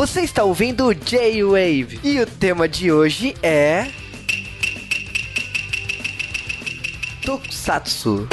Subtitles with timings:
[0.00, 3.86] Você está ouvindo o J-Wave e o tema de hoje é.
[7.22, 8.26] Tokusatsu.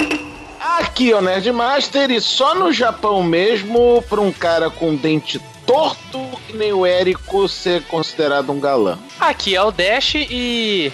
[0.61, 6.55] Aqui, o Nerdmaster, e só no Japão mesmo, pra um cara com dente torto que
[6.55, 8.97] nem o Érico ser considerado um galã.
[9.19, 10.89] Aqui é o Dash e.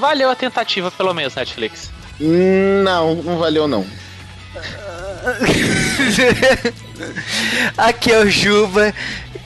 [0.00, 1.92] Valeu a tentativa, pelo menos, Netflix.
[2.18, 3.86] Não, não valeu não.
[7.78, 8.92] Aqui é o Juba.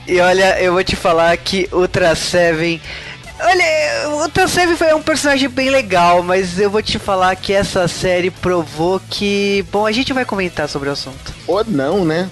[0.07, 2.81] E olha, eu vou te falar que Ultra Seven.
[3.39, 7.53] Olha, o Ultra Seven foi um personagem bem legal, mas eu vou te falar que
[7.53, 9.65] essa série provou que.
[9.71, 11.33] Bom, a gente vai comentar sobre o assunto.
[11.47, 12.29] Ou não, né?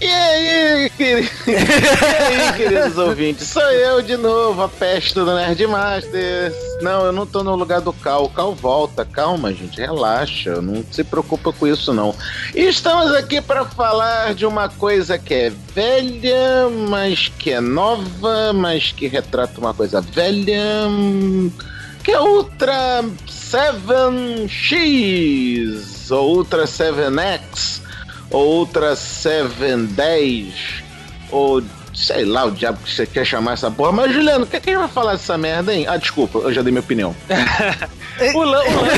[0.00, 1.28] E aí, querido...
[1.46, 3.48] e aí, queridos ouvintes?
[3.48, 6.54] Sou eu de novo, a peste do Nerdmaster.
[6.80, 8.24] Não, eu não tô no lugar do Cal.
[8.24, 9.04] O Cal volta.
[9.04, 10.62] Calma, gente, relaxa.
[10.62, 12.14] Não se preocupa com isso, não.
[12.54, 18.92] Estamos aqui para falar de uma coisa que é velha, mas que é nova, mas
[18.92, 20.88] que retrata uma coisa velha.
[22.02, 27.79] Que é Ultra 7X ou Ultra 7X
[28.30, 30.82] outra 710,
[31.30, 31.62] ou
[31.94, 33.92] sei lá o diabo que você quer chamar essa porra.
[33.92, 35.86] Mas, Juliano, o que, é que a gente vai falar dessa merda, hein?
[35.88, 37.14] Ah, desculpa, eu já dei minha opinião.
[38.34, 38.90] o Lan, o Lan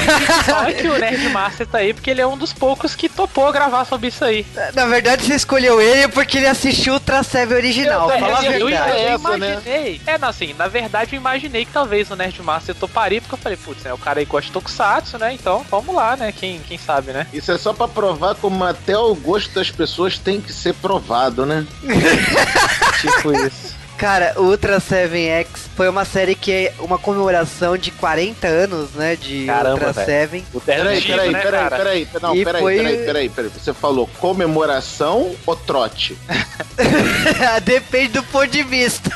[0.45, 3.85] só que o Nerdmaster tá aí porque ele é um dos poucos que topou gravar
[3.85, 4.47] sobre isso aí.
[4.75, 8.11] Na verdade, você escolheu ele porque ele assistiu o Traceve original.
[8.11, 8.91] Eu, Fala a eu, eu, verdade.
[8.91, 9.15] eu né?
[9.15, 10.01] imaginei.
[10.07, 13.59] É, não, assim, na verdade eu imaginei que talvez o Nerdmaster toparia, porque eu falei,
[13.59, 15.33] putz, né, o cara aí gosta de Tokusatsu, né?
[15.33, 16.33] Então vamos lá, né?
[16.33, 17.27] Quem, quem sabe, né?
[17.33, 21.47] Isso é só pra provar como até o gosto das pessoas tem que ser provado,
[21.47, 21.67] né?
[23.11, 23.83] tipo isso.
[23.99, 29.15] Cara, Ultra 7X foi uma série que é uma comemoração de 40 anos, né?
[29.15, 30.31] De Caramba, Ultra velho.
[30.31, 30.45] 7.
[30.53, 31.77] O Peraí, Terno peraí, né, peraí, cara?
[31.77, 33.51] peraí, não, peraí, foi- peraí, peraí, peraí.
[33.57, 36.19] Você falou comemoração ou trote?
[37.65, 39.11] Depende do ponto de vista.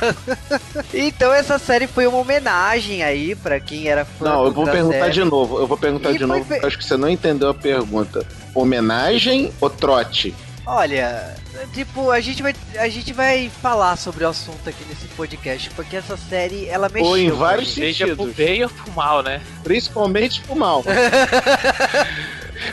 [0.95, 4.73] então essa série foi uma homenagem aí pra quem era fã Não, eu vou Ultra
[4.75, 5.15] perguntar 7.
[5.15, 5.59] de novo.
[5.59, 7.49] Eu vou perguntar E de foi novo, fe- porque eu acho que você não entendeu
[7.49, 8.25] a pergunta.
[8.55, 10.33] Homenagem ou trote?
[10.65, 11.35] Olha,
[11.73, 15.97] tipo, a gente vai a gente vai falar sobre o assunto aqui nesse podcast, porque
[15.97, 17.09] essa série ela mexeu.
[17.09, 17.87] Ou em vários gente.
[17.87, 18.37] Seja pro sentidos.
[18.37, 19.41] bem ou pro mal, né?
[19.63, 20.85] Principalmente pro mal.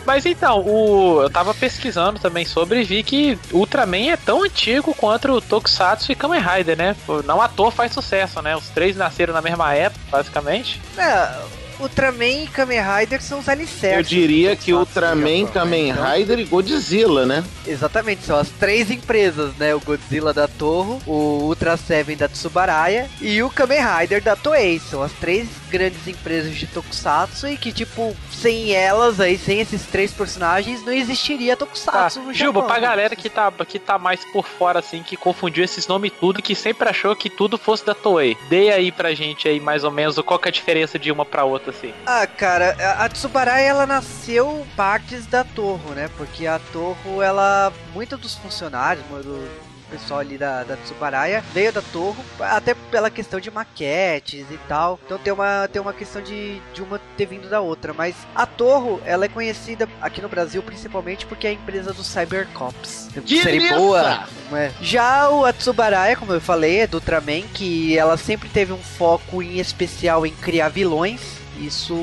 [0.06, 4.94] Mas então, o, eu tava pesquisando também sobre e vi que Ultraman é tão antigo
[4.94, 6.96] quanto o Tokusatsu e Kamen Rider, né?
[7.26, 8.56] Não à toa faz sucesso, né?
[8.56, 10.82] Os três nasceram na mesma época, basicamente.
[10.98, 11.34] É,
[11.80, 13.98] Ultraman e Kamen Rider são os alicerces.
[13.98, 15.54] Eu diria que Ultraman, Japão?
[15.54, 17.44] Kamen Então, Rider e Godzilla, né?
[17.68, 19.74] Exatamente, são as três empresas, né?
[19.76, 24.80] O Godzilla da Toho, o Ultra Seven da Tsubaraya e o Kamen Rider da Toei.
[24.80, 29.84] São as três grandes empresas de Tokusatsu e que, tipo, sem elas aí, sem esses
[29.84, 32.68] três personagens, não existiria Tá, Tokusatsu no Juba, Japão.
[32.68, 36.42] pra galera que tá, que tá mais por fora, assim, que confundiu esses nomes tudo,
[36.42, 38.38] que sempre achou que tudo fosse da Toei.
[38.50, 41.26] Dê aí pra gente aí, mais ou menos, qual que é a diferença de uma
[41.26, 41.94] pra outra, assim.
[42.06, 46.10] Ah, cara, a- Tsubaraya ela nasceu partes da Torre, né?
[46.18, 47.72] Porque a Torre, ela.
[47.94, 53.40] Muitos dos funcionários, do pessoal ali da, da Tsubaraya veio da Torre, até pela questão
[53.40, 55.00] de maquetes e tal.
[55.06, 57.94] Então tem uma, tem uma questão de, de uma ter vindo da outra.
[57.94, 62.04] Mas a Torre, ela é conhecida aqui no Brasil principalmente porque é a empresa do
[62.04, 63.10] Cybercops.
[63.44, 64.72] Série boa, é?
[64.82, 69.44] Já o Atsubaraya, como eu falei, é do Ultraman, que ela sempre teve um foco
[69.44, 71.43] em especial em criar vilões.
[71.66, 71.96] Isso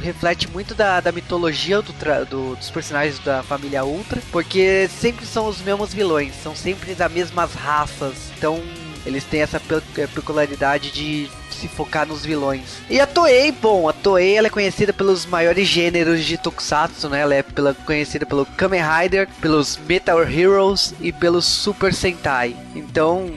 [0.00, 1.92] reflete muito da, da mitologia do
[2.28, 7.10] do- dos personagens da família Ultra, porque sempre são os mesmos vilões, são sempre das
[7.10, 8.14] mesmas raças.
[8.36, 8.60] Então
[9.06, 9.60] eles têm essa
[9.96, 12.60] eh, peculiaridade de se focar nos vilões.
[12.90, 17.20] E a Toei, bom, a Toei ela é conhecida pelos maiores gêneros de Tokusatsu, né?
[17.20, 22.54] Ela é pela, conhecida pelo Kamen Rider, pelos Metal Heroes e pelos Super Sentai.
[22.74, 23.30] Então,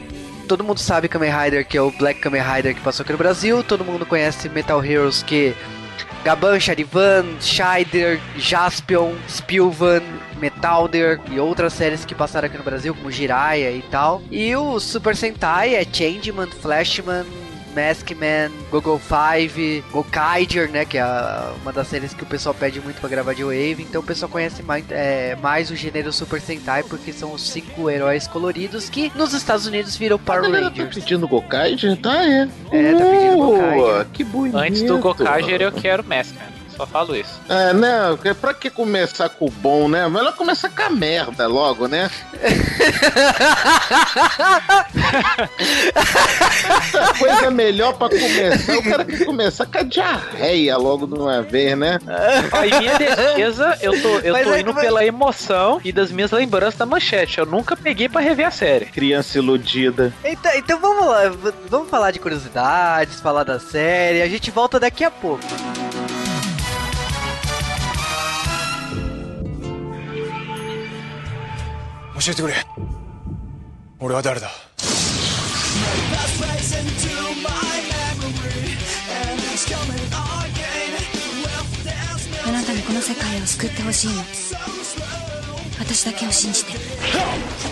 [0.49, 3.19] todo mundo sabe Kamen Rider, que é o Black Kamen Rider que passou aqui no
[3.19, 3.63] Brasil.
[3.63, 5.55] Todo mundo conhece Metal Heroes, que
[6.23, 10.01] Gaban, Charivan, Scheider, Jaspion, Spilvan,
[10.41, 14.23] Metalder e outras séries que passaram aqui no Brasil, como Jiraiya e tal.
[14.31, 17.25] E o Super Sentai é Changeman, Flashman,
[17.75, 20.85] Maskman, Google 5, Gokaiger, né?
[20.85, 21.05] Que é
[21.61, 23.77] uma das séries que o pessoal pede muito pra gravar de Wave.
[23.87, 27.89] Então o pessoal conhece mais, é, mais o gênero Super Sentai, porque são os cinco
[27.89, 30.95] heróis coloridos que nos Estados Unidos viram Power tá Rangers.
[30.95, 31.97] pedindo Gokaiger?
[31.97, 32.47] Tá, é.
[32.71, 34.05] É, tá pedindo Gokaiger.
[34.13, 34.57] Que bonito.
[34.57, 36.58] Antes do Gokaiger, eu quero Maskman.
[36.79, 37.41] Só falo isso.
[37.49, 38.17] É, né?
[38.39, 40.07] Pra que começar com o bom, né?
[40.07, 42.09] Melhor começar com a merda logo, né?
[47.17, 51.77] Coisa melhor pra começar, o cara quer começar com a diarreia logo de uma vez,
[51.77, 51.99] né?
[52.51, 55.91] Ó, em minha defesa, eu tô, eu Mas tô é- indo mas- pela emoção e
[55.91, 57.39] das minhas lembranças da manchete.
[57.39, 58.85] Eu nunca peguei pra rever a série.
[58.85, 60.13] Criança iludida.
[60.23, 61.23] Então, então vamos lá,
[61.69, 64.21] vamos falar de curiosidades, falar da série.
[64.21, 65.43] A gente volta daqui a pouco.
[72.19, 72.53] 教えてくれ。
[73.99, 74.49] 俺は誰だ？
[82.45, 84.15] あなたにこの世界を救ってほしいの。
[85.79, 86.73] 私だけを信じて。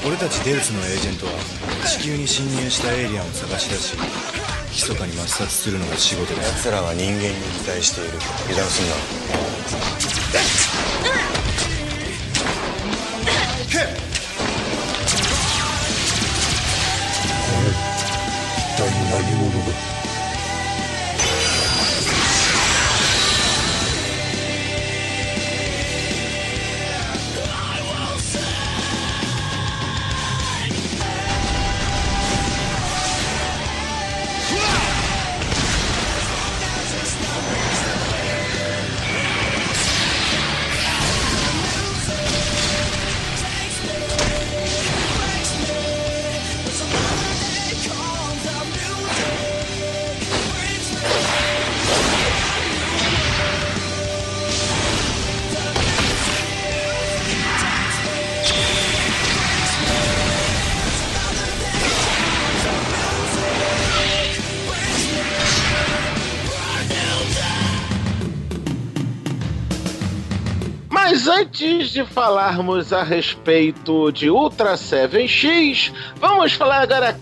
[0.06, 1.34] 俺たちデウスのエージェントは
[1.86, 3.98] 地球に侵入したエイリアンを探し出し
[4.72, 6.42] 密かに抹殺するのが仕事だ。
[6.44, 8.12] 奴らは人間に擬態している。
[8.46, 8.96] 油断すんな
[71.98, 77.18] de falarmos a respeito de Ultra 7X, vamos falar agora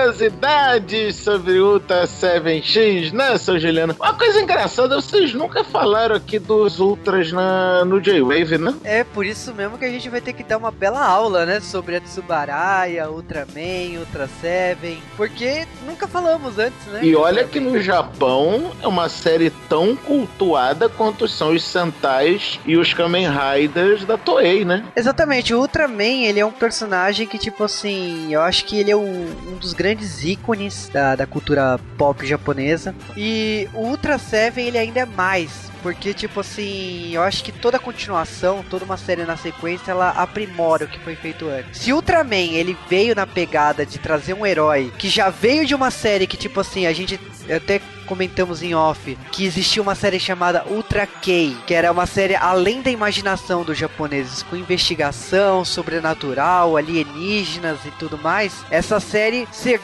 [0.00, 3.94] curiosidades sobre Ultra 7X, né, seu Juliano?
[3.98, 8.74] Uma coisa engraçada, vocês nunca falaram aqui dos Ultras na, no J-Wave, né?
[8.82, 11.60] É por isso mesmo que a gente vai ter que dar uma bela aula, né?
[11.60, 14.98] Sobre a Tsubaraya, Ultraman, Ultra Seven.
[15.16, 17.00] Porque nunca falamos antes, né?
[17.02, 22.76] E olha que no Japão é uma série tão cultuada quanto são os Sentais e
[22.76, 24.84] os Kamen Riders da Toei, né?
[24.96, 28.96] Exatamente, o Ultraman, ele é um personagem que, tipo assim, eu acho que ele é
[28.96, 29.89] o- um dos grandes
[30.24, 32.94] ícones da, da cultura pop japonesa.
[33.16, 35.70] E o Ultra Seven, ele ainda é mais.
[35.82, 40.84] Porque, tipo assim, eu acho que toda continuação, toda uma série na sequência, ela aprimora
[40.84, 41.80] o que foi feito antes.
[41.80, 45.90] Se Ultraman, ele veio na pegada de trazer um herói que já veio de uma
[45.90, 47.18] série que, tipo assim, a gente
[47.50, 52.34] até comentamos em off que existia uma série chamada Ultra K, que era uma série
[52.34, 58.64] além da imaginação dos japoneses, com investigação sobrenatural, alienígenas e tudo mais.
[58.68, 59.79] Essa série se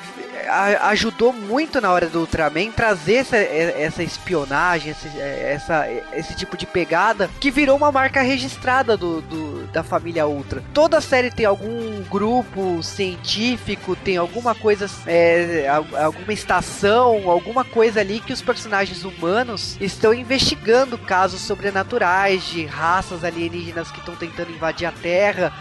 [0.83, 6.67] ajudou muito na hora do Ultraman trazer essa, essa espionagem, esse, essa, esse tipo de
[6.67, 10.63] pegada que virou uma marca registrada do, do- da família Ultra.
[10.73, 18.01] Toda série tem algum grupo científico, tem alguma coisa, é, al- alguma estação, alguma coisa
[18.01, 24.53] ali que os personagens humanos estão investigando casos sobrenaturais de raças alienígenas que estão tentando
[24.53, 25.53] invadir a Terra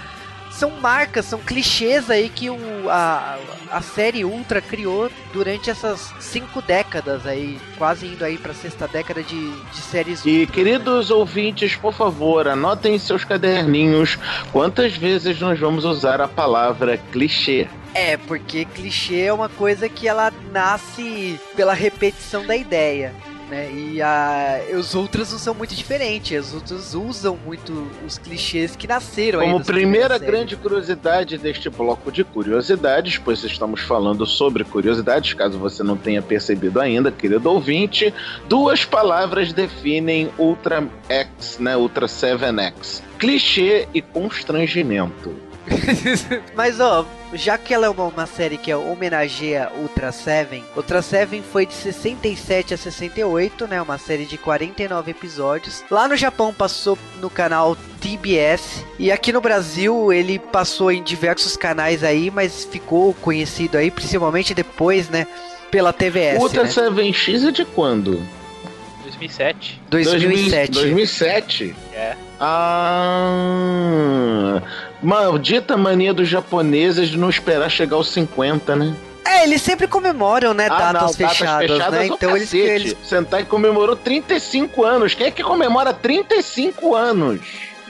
[0.55, 2.57] são marcas, são clichês aí que o,
[2.89, 3.37] a,
[3.71, 9.21] a série Ultra criou durante essas cinco décadas aí, quase indo aí pra sexta década
[9.21, 10.51] de, de séries E Ultra, né?
[10.53, 14.17] queridos ouvintes, por favor, anotem em seus caderninhos
[14.51, 17.67] quantas vezes nós vamos usar a palavra clichê.
[17.93, 23.13] É, porque clichê é uma coisa que ela nasce pela repetição da ideia.
[23.49, 23.71] Né?
[23.71, 26.37] E a, os outras não são muito diferentes.
[26.37, 32.23] As outras usam muito os clichês que nasceram Como primeira grande curiosidade deste bloco de
[32.23, 38.13] curiosidades, pois estamos falando sobre curiosidades, caso você não tenha percebido ainda, querido ouvinte,
[38.47, 41.77] duas palavras definem Ultra X, né?
[41.77, 43.01] Ultra 7X.
[43.19, 45.44] Clichê e constrangimento.
[46.55, 51.41] Mas ó, já que ela é uma, uma série que homenageia Ultra Seven, Ultra Seven
[51.41, 53.81] foi de 67 a 68, né?
[53.81, 55.83] Uma série de 49 episódios.
[55.89, 61.57] Lá no Japão passou no canal TBS e aqui no Brasil ele passou em diversos
[61.57, 65.27] canais aí, mas ficou conhecido aí principalmente depois, né?
[65.71, 66.69] Pela TVS, Ultra né?
[66.69, 68.21] 7X é de quando?
[69.17, 69.81] 2007.
[69.89, 70.71] 2007.
[70.71, 71.75] 2007?
[71.93, 72.15] É.
[73.65, 74.61] Ah.
[75.01, 78.95] Maldita mania dos japoneses de não esperar chegar aos 50, né?
[79.27, 81.99] É, eles sempre comemoram, né, Ah, datas, não, fechadas, né?
[82.01, 82.57] o Então eles, cacete.
[82.67, 85.13] eles Sentai comemorou 35 anos.
[85.15, 87.39] Quem é que comemora 35 anos?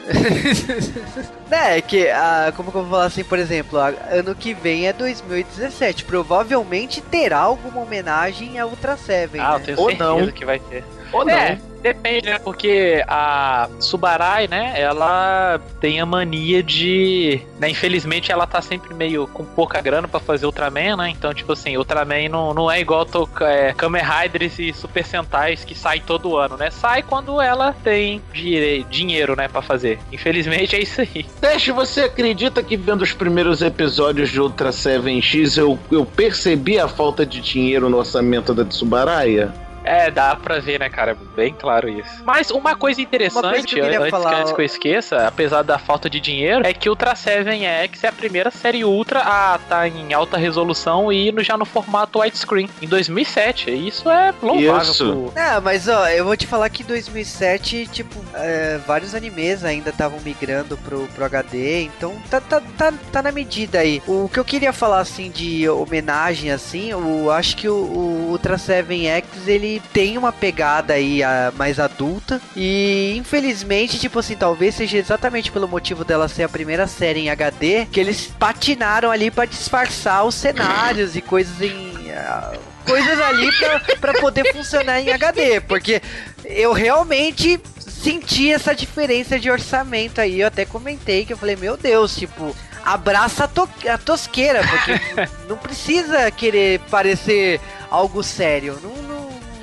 [1.51, 4.87] É, que, ah, como que eu vou falar assim, por exemplo, ah, ano que vem
[4.87, 6.03] é 2017.
[6.03, 9.65] Provavelmente terá alguma homenagem a Ultra Seven, Ah, eu né?
[9.65, 10.27] tenho Ou certeza não.
[10.31, 10.83] que vai ter.
[11.11, 11.33] Ou não?
[11.33, 12.39] É, depende, né?
[12.39, 14.73] Porque a Subarai, né?
[14.75, 17.41] Ela tem a mania de.
[17.59, 21.09] Né, infelizmente, ela tá sempre meio com pouca grana pra fazer Ultraman, né?
[21.09, 25.63] Então, tipo assim, Ultraman não, não é igual to, é, Kamen Riders e Super Sentais
[25.63, 26.69] que sai todo ano, né?
[26.71, 29.47] Sai quando ela tem dire- dinheiro, né?
[29.47, 29.99] Pra fazer.
[30.11, 31.25] Infelizmente, é isso aí.
[31.39, 36.87] Teste, você acredita que vendo os primeiros episódios de Ultra 7X eu, eu percebi a
[36.87, 39.53] falta de dinheiro no orçamento da Tsubaraya?
[39.85, 41.15] É, dá pra ver, né, cara?
[41.35, 42.23] Bem claro isso.
[42.25, 45.77] Mas uma coisa interessante, Uma coisa que antes, falar- antes que eu esqueça, apesar da
[45.77, 50.13] falta de dinheiro, é que Ultra 7X é a primeira série Ultra a estar em
[50.13, 53.69] alta resolução e no- já no formato widescreen, em 2007.
[53.69, 54.81] E Isso é louvável.
[54.91, 55.31] Isso.
[55.33, 59.63] pro- É, mas ó, eu vou te falar que em 2007, tipo, é, vários animes
[59.63, 64.01] ainda estavam migrando pro, pro HD, então tá, tá, tá, tá na medida aí.
[64.07, 68.57] O que eu queria falar, assim, de homenagem, assim, eu acho que o, o Ultra
[68.57, 74.97] 7X, ele tem uma pegada aí ah, mais adulta, e infelizmente, tipo assim, talvez seja
[74.97, 79.45] exatamente pelo motivo dela ser a primeira série em HD, que eles patinaram ali pra
[79.45, 82.11] disfarçar os cenários e coisas em...
[82.11, 82.53] ah,
[82.85, 86.01] coisas ali pra, pra poder funcionar em HD, porque
[86.43, 91.75] eu realmente senti essa diferença de orçamento aí, eu até comentei que eu falei, meu
[91.75, 95.01] Deus, tipo, abraça a, to- a tosqueira, porque
[95.49, 98.95] não precisa querer parecer algo sério, não,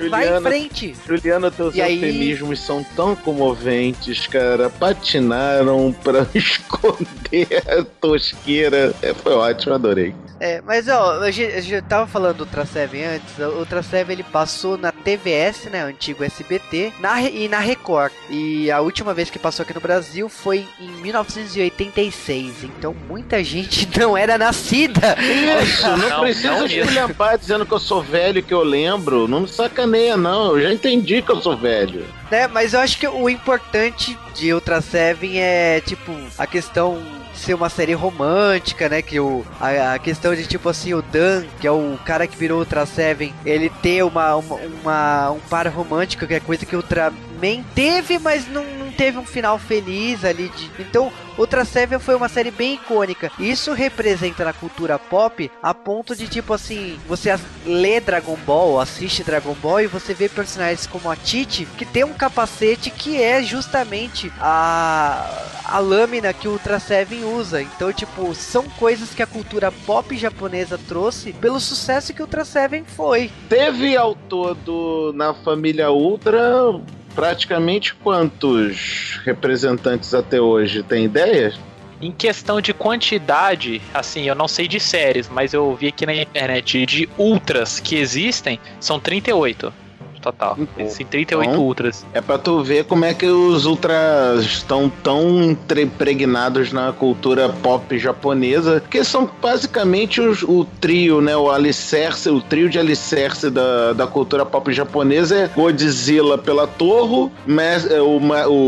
[0.03, 0.97] não vai em Juliana, frente.
[1.07, 4.69] Juliana, teus E aí- eufemismos são tão comoventes, cara.
[4.71, 8.95] Patinaram pra esconder a tosqueira.
[9.03, 10.15] É, foi ótimo, adorei.
[10.41, 14.11] É, mas ó, eu eu já tava falando do Ultra 7 antes, o Ultra 7
[14.11, 18.11] ele passou na TVS, né, o antigo SBT, na, e na Record.
[18.29, 23.89] E a última vez que passou aqui no Brasil foi em 1986, então muita gente
[23.99, 25.17] não era nascida.
[25.63, 29.29] Isso, não, Não, precisa não esculhambar dizendo que eu sou velho e que eu lembro.
[29.29, 30.57] Não me sacaneia, não.
[30.57, 32.05] Eu já entendi que eu sou velho.
[32.31, 32.47] né?
[32.49, 36.99] Mas eu acho que o importante de Ultra Seven é, tipo, a questão
[37.35, 39.01] ser uma série romântica, né?
[39.03, 42.37] Que o, a, a questão de, tipo assim, o Dan, que é o cara que
[42.37, 46.77] virou Ultra Seven, ele ter uma, uma, uma- um par romântico, que é coisa que
[46.77, 50.49] o Ultraman teve, mas não, teve um final feliz ali.
[50.49, 50.71] De...
[50.79, 53.31] Então, Ultra Seven foi uma série bem icônica.
[53.39, 57.35] Isso representa na cultura pop a ponto de, tipo assim, você
[57.65, 62.05] lê Dragon Ball, assiste Dragon Ball e você vê personagens como a Titi, que tem
[62.05, 65.27] um capacete que é justamente a,
[65.65, 67.63] a lâmina que o Ultra Seven usa.
[67.63, 72.45] Então, tipo, são coisas que a cultura pop japonesa trouxe pelo sucesso que o Ultra
[72.45, 73.31] Seven foi.
[73.49, 76.81] Teve ao todo na família Ultra
[77.15, 80.83] praticamente quantos representantes até hoje?
[80.83, 81.53] Tem ideia?
[82.01, 86.15] Em questão de quantidade, assim, eu não sei de séries, mas eu vi aqui na
[86.15, 89.73] internet de ultras que existem, são 38
[90.23, 90.57] total.
[90.79, 92.07] Existem 38 Então, ultras.
[92.15, 97.99] É pra tu ver como é que os ultras estão tão impregnados na cultura pop
[97.99, 101.37] japonesa, que são basicamente os- o trio, né?
[101.37, 107.31] O alicerce, o trio de alicerce da, da cultura pop japonesa é Godzilla pela Torro,
[107.91, 108.19] é, o,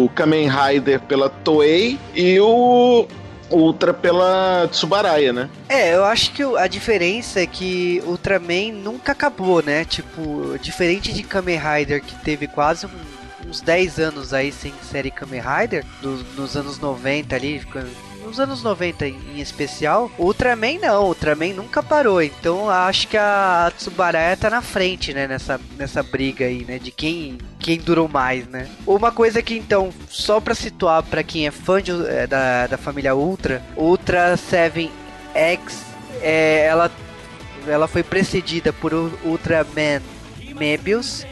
[0.05, 3.07] o Kamen Rider pela Toei e o
[3.55, 5.49] Ultra pela Tsubaraya, né?
[5.69, 9.85] É, eu acho que a diferença é que Ultraman nunca acabou, né?
[9.85, 15.11] Tipo, diferente de Kamen Rider, que teve quase um- uns 10 anos aí sem série
[15.11, 17.63] Kamen Rider, do- nos anos 90 ali,
[18.35, 24.37] nos anos 90 em especial, Ultraman não, Ultraman nunca parou, então acho que a Tsubaraya
[24.37, 28.69] tá na frente, né, nessa, nessa briga aí, né, de quem, quem durou mais, né.
[28.85, 32.77] Uma coisa que então, só pra situar pra quem é fã de, eh, da, da
[32.77, 34.91] família Ultra, Ultra 7X,
[36.21, 36.91] é, ela,
[37.69, 40.03] ela foi precedida por Ultraman
[40.57, 41.25] Mebius,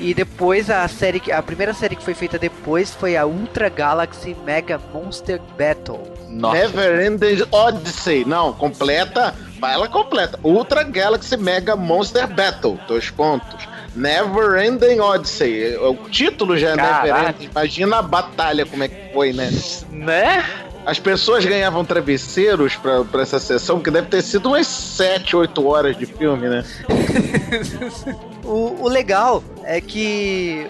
[0.00, 3.68] e depois a série, que- a primeira série que foi feita depois foi a Ultra
[3.68, 6.00] Galaxy Mega Monster Battle.
[6.28, 6.56] Nossa.
[6.58, 8.24] Never Ending Odyssey.
[8.24, 9.34] Não, completa.
[9.60, 10.38] Fala completa.
[10.42, 12.78] Ultra Galaxy Mega Monster Battle.
[12.88, 13.68] Dois pontos.
[13.94, 15.76] Never Ending Odyssey.
[15.76, 17.02] O título já é Caraca.
[17.12, 17.48] Never Ending.
[17.50, 19.50] Imagina a batalha como é que foi, né?
[19.90, 20.44] Né?
[20.86, 25.66] As pessoas ganhavam travesseiros pra, pra essa sessão, que deve ter sido umas 7, 8
[25.66, 26.64] horas de filme, né?
[28.50, 30.66] O, o legal é que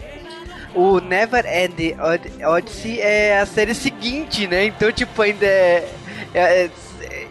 [0.75, 4.66] o Never End Od- Odyssey é a série seguinte, né?
[4.66, 5.88] Então, tipo, ainda é,
[6.34, 6.70] é-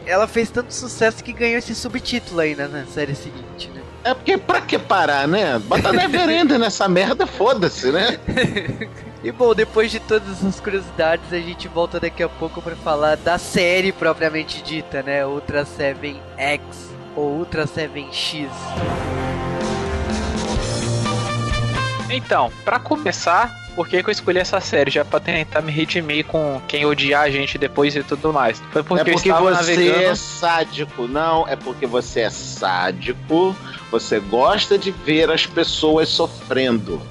[0.08, 3.80] ela fez tanto sucesso que ganhou esse subtítulo aí né, na série seguinte, né?
[4.04, 5.60] É porque pra que parar, né?
[5.60, 8.18] Bota Neverender nessa merda, foda-se, né?
[9.22, 13.18] E bom, depois de todas essas curiosidades, a gente volta daqui a pouco para falar
[13.18, 15.26] da série propriamente dita, né?
[15.26, 16.62] Ultra 7X
[17.18, 18.48] ou Ultra 7X.
[22.10, 24.92] Então, pra começar, por que, que eu escolhi essa série?
[24.92, 28.62] Já pra tentar me redimir com quem odiar a gente depois e tudo mais.
[28.72, 30.04] Foi porque, é porque você navegando.
[30.04, 31.08] é sádico.
[31.08, 33.56] Não, é porque você é sádico.
[33.92, 37.02] Você gosta de ver as pessoas sofrendo.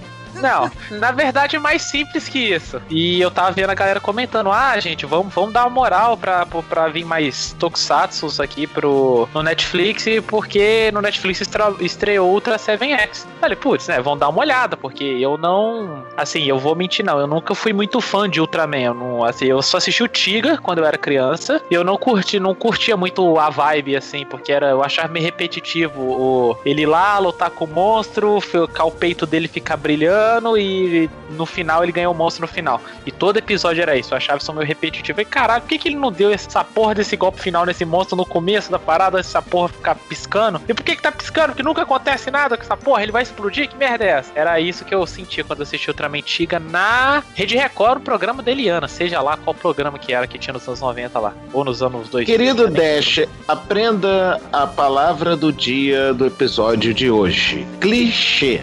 [0.41, 2.81] Não, na verdade é mais simples que isso.
[2.89, 6.47] E eu tava vendo a galera comentando: ah, gente, vamos, vamos dar uma moral pra,
[6.47, 13.27] pra, vir mais Tokusatsu aqui pro, no Netflix, porque no Netflix estre- estreou Ultra 7X.
[13.41, 16.05] Falei, putz, né, vão dar uma olhada, porque eu não.
[16.17, 17.19] Assim, eu vou mentir, não.
[17.19, 18.79] Eu nunca fui muito fã de Ultraman.
[18.79, 21.61] Eu, não, assim, eu só assisti o Tiga quando eu era criança.
[21.71, 25.25] E eu não curti, não curtia muito a vibe, assim, porque era, eu achava meio
[25.25, 31.47] repetitivo o, ele lá lutar com o monstro, o peito dele ficar brilhando e no
[31.47, 32.81] final ele ganhou o monstro no final.
[33.07, 35.21] E todo episódio era isso, eu achava isso meio repetitivo.
[35.21, 38.17] E caralho, por que, que ele não deu essa porra desse golpe final nesse monstro
[38.17, 40.61] no começo da parada, essa porra ficar piscando?
[40.69, 41.49] E por que que tá piscando?
[41.49, 43.69] Porque nunca acontece nada com essa porra, ele vai explodir?
[43.69, 44.33] Que merda é essa?
[44.35, 48.51] Era isso que eu sentia quando assisti Ultraman Tiga na Rede Record, o programa da
[48.51, 51.83] Eliana, seja lá qual programa que era que tinha nos anos 90 lá, ou nos
[51.83, 52.27] anos 2000.
[52.27, 52.69] Querido.
[52.69, 58.63] Dash, aprenda a palavra do dia do episódio de hoje: clichê.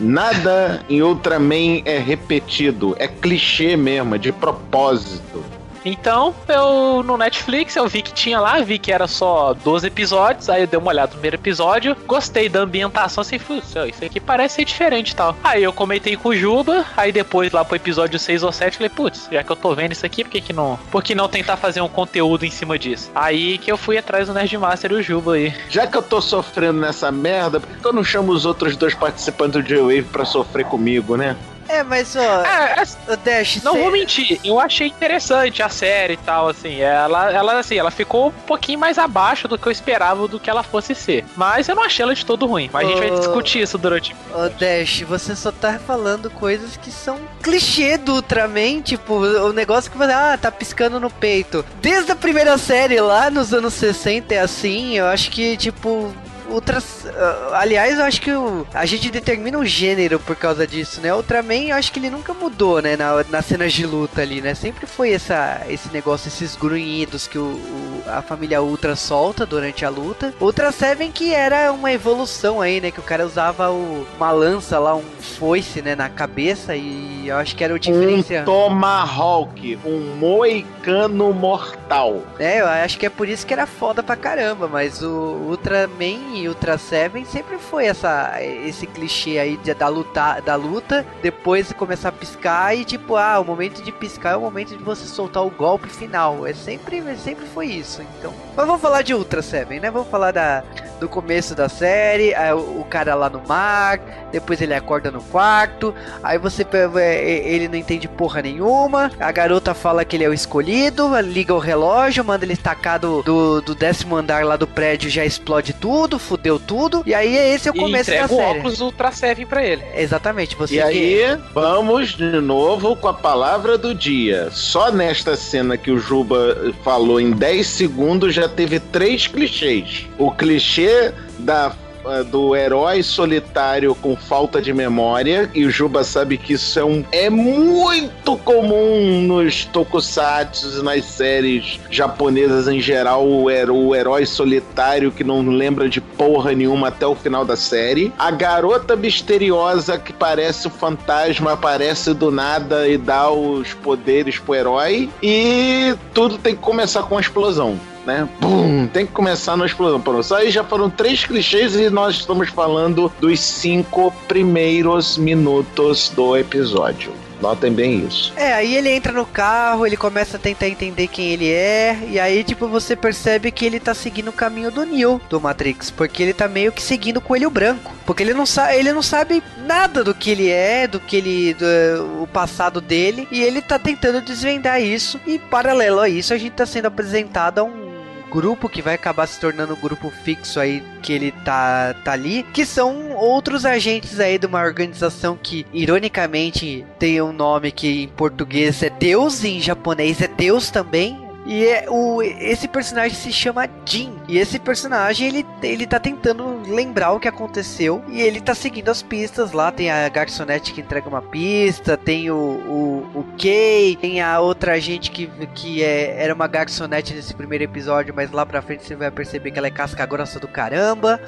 [0.00, 5.44] Nada em Ultraman é repetido, é clichê mesmo, é de propósito.
[5.84, 10.48] Então, eu no Netflix eu vi que tinha lá, vi que era só 12 episódios,
[10.50, 14.20] aí eu dei uma olhada no primeiro episódio, gostei da ambientação, assim, "Céu, isso aqui
[14.20, 15.36] parece ser diferente e tal.
[15.42, 18.90] Aí eu comentei com o Juba, aí depois lá pro episódio 6 ou 7, falei,
[18.90, 21.28] putz, já que eu tô vendo isso aqui, por que que não, por que não
[21.28, 23.10] tentar fazer um conteúdo em cima disso?
[23.14, 25.54] Aí que eu fui atrás do Nerdmaster e o Juba aí.
[25.68, 28.94] Já que eu tô sofrendo nessa merda, por que eu não chamo os outros dois
[28.94, 31.36] participantes do J-Wave pra sofrer comigo, né?
[31.70, 35.68] É, mas ó, É, é ô, Dash, Não cê- vou mentir, eu achei interessante a
[35.68, 36.80] série e tal, assim.
[36.80, 40.50] Ela, ela, assim, ela ficou um pouquinho mais abaixo do que eu esperava do que
[40.50, 41.24] ela fosse ser.
[41.36, 42.68] Mas eu não achei ela de todo ruim.
[42.72, 44.14] Mas a gente vai discutir isso durante.
[44.34, 49.90] Ô Dash, você só tá falando coisas que são clichê do Ultraman, tipo, o negócio
[49.90, 51.64] que você, ah, tá piscando no peito.
[51.80, 56.12] Desde a primeira série lá nos anos 60 é assim, eu acho que, tipo.
[56.50, 61.00] Ultras, ah, aliás, eu acho que o, a gente determina o gênero por causa disso,
[61.00, 61.14] né?
[61.14, 62.96] Ultraman, eu acho que ele nunca mudou, né?
[62.96, 64.54] Na, nas cenas de luta ali, né?
[64.54, 69.84] Sempre foi essa, esse negócio, esses grunhidos que o, o- a família Ultra solta durante
[69.84, 70.32] a luta.
[70.40, 72.90] Ultra Seven que era uma evolução aí, né?
[72.90, 75.94] Que o cara usava o- uma lança lá, um foice, né?
[75.94, 78.44] Na cabeça e eu acho que era o Um diferencial.
[78.44, 82.22] Tomahawk, um moicano mortal.
[82.38, 85.08] É, eu acho que é por isso que era foda pra caramba, mas o
[85.48, 91.04] Ultraman e Ultra Seven sempre foi essa, esse clichê aí de, da, luta, da luta,
[91.22, 94.82] depois começar a piscar e tipo, ah, o momento de piscar é o momento de
[94.82, 96.46] você soltar o golpe final.
[96.46, 97.89] É sempre, sempre foi isso.
[97.98, 99.90] Então, mas vamos falar de Ultra Seven, né?
[99.90, 100.62] Vamos falar da,
[101.00, 103.98] do começo da série, aí o, o cara lá no mar,
[104.30, 106.64] depois ele acorda no quarto, aí você
[106.96, 111.54] é, ele não entende porra nenhuma, a garota fala que ele é o escolhido, liga
[111.54, 115.72] o relógio, manda ele tacar do, do, do décimo andar lá do prédio, já explode
[115.72, 118.58] tudo, fudeu tudo, e aí esse é o E começo da entrega o série.
[118.58, 119.82] óculos Ultra Seven pra ele.
[119.96, 124.48] Exatamente, você E que- aí, vamos de novo com a palavra do dia.
[124.50, 130.06] Só nesta cena que o Juba falou em 10 segundos já teve três clichês.
[130.18, 130.89] O clichê
[131.38, 131.72] da
[132.06, 136.84] eh, do herói solitário com falta de memória, e o Juba sabe que isso é,
[136.84, 144.24] um, é muito comum nos tokusatsu, nas séries japonesas em geral, o, her- o herói
[144.24, 148.10] solitário que não lembra de porra nenhuma até o final da série.
[148.18, 154.54] A garota misteriosa que parece o fantasma, aparece do nada e dá os poderes pro
[154.54, 155.10] herói.
[155.22, 157.78] E tudo tem que começar com uma explosão.
[158.06, 158.28] Né?
[158.40, 160.00] Bum, tem que começar na explosão.
[160.00, 166.10] Pronto, Só aí já foram três clichês e nós estamos falando dos cinco primeiros minutos
[166.14, 167.12] do episódio.
[167.40, 168.32] Notem bem isso.
[168.36, 172.20] É, aí ele entra no carro, ele começa a tentar entender quem ele é, e
[172.20, 176.22] aí, tipo, você percebe que ele tá seguindo o caminho do Neo do Matrix, porque
[176.22, 177.92] ele tá meio que seguindo o coelho branco.
[178.04, 181.54] Porque ele não, sa ele não sabe nada do que ele é, do que ele.
[181.54, 186.38] Do, o passado dele, e ele tá tentando desvendar isso, e paralelo a isso, a
[186.38, 187.89] gente tá sendo apresentado a um
[188.30, 192.44] grupo que vai acabar se tornando um grupo fixo aí que ele tá, tá ali,
[192.54, 198.08] que são outros agentes aí de uma organização que, ironicamente, tem um nome que em
[198.08, 201.29] português é Deus e em japonês é Deus também.
[201.50, 204.14] E é, o, esse personagem se chama Jin.
[204.28, 208.04] E esse personagem, ele, ele tá tentando lembrar o que aconteceu.
[208.08, 209.72] E ele tá seguindo as pistas lá.
[209.72, 211.96] Tem a garçonete que entrega uma pista.
[211.96, 213.98] Tem o, o, o Kay.
[214.00, 218.14] Tem a outra gente que, que é, era uma garçonete nesse primeiro episódio.
[218.14, 221.20] Mas lá pra frente você vai perceber que ela é casca grossa do caramba.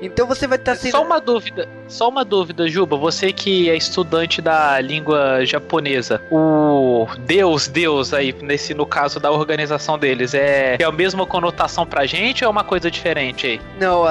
[0.00, 0.92] Então você vai estar tá sendo.
[0.92, 2.96] Só uma dúvida, só uma dúvida, Juba.
[2.96, 9.30] Você que é estudante da língua japonesa, o Deus, Deus aí, nesse, no caso da
[9.30, 9.49] organização
[9.98, 13.60] deles, é, é a mesma conotação pra gente ou é uma coisa diferente aí?
[13.78, 14.08] Não, uh,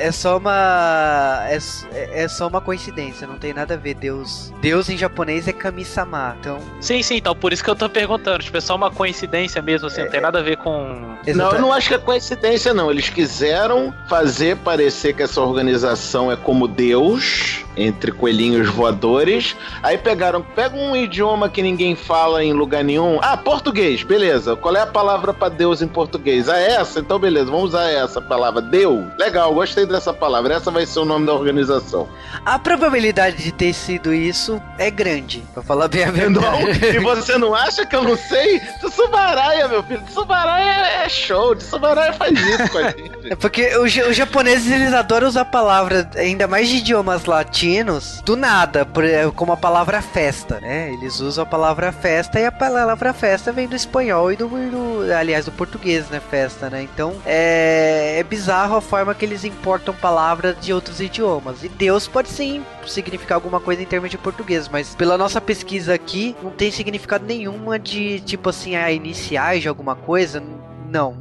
[0.00, 1.46] é só uma.
[1.48, 3.90] É, é só uma coincidência, não tem nada a ver.
[3.94, 4.52] Deus.
[4.60, 6.36] Deus em japonês é kami-sama.
[6.40, 6.58] Então.
[6.80, 8.42] Sim, sim, então por isso que eu tô perguntando.
[8.42, 11.16] Tipo, é só uma coincidência mesmo, assim, é, não tem nada a ver com.
[11.26, 11.36] Exatamente.
[11.36, 12.90] Não, eu não acho que é coincidência, não.
[12.90, 19.56] Eles quiseram fazer parecer que essa organização é como Deus entre coelhinhos voadores.
[19.82, 23.18] Aí pegaram, pega um idioma que ninguém fala em lugar nenhum.
[23.22, 24.49] Ah, português, beleza.
[24.56, 26.48] Qual é a palavra para Deus em português?
[26.48, 27.00] Ah, essa?
[27.00, 28.60] Então beleza, vamos usar essa palavra.
[28.60, 29.04] Deus.
[29.18, 30.54] Legal, gostei dessa palavra.
[30.54, 32.08] Essa vai ser o nome da organização.
[32.44, 36.40] A probabilidade de ter sido isso é grande, pra falar bem a verdade.
[36.40, 38.60] Não, e você não acha que eu não sei?
[38.80, 40.02] Tsubaraia, meu filho.
[40.02, 41.54] Tsubaraia é show.
[41.56, 43.32] Tsubaraia faz isso com a gente.
[43.32, 48.36] É porque os, os japoneses, eles adoram usar palavras, ainda mais de idiomas latinos do
[48.36, 50.92] nada, é, como a palavra festa, né?
[50.92, 55.12] Eles usam a palavra festa e a palavra festa vem do espanhol e do, do
[55.12, 56.20] aliás, do português, né?
[56.20, 56.82] Festa, né?
[56.82, 61.62] Então é, é bizarro a forma que eles importam palavras de outros idiomas.
[61.62, 65.94] E Deus pode sim significar alguma coisa em termos de português, mas pela nossa pesquisa
[65.94, 70.42] aqui, não tem significado nenhuma de tipo assim, a iniciais de alguma coisa.
[70.88, 71.16] Não,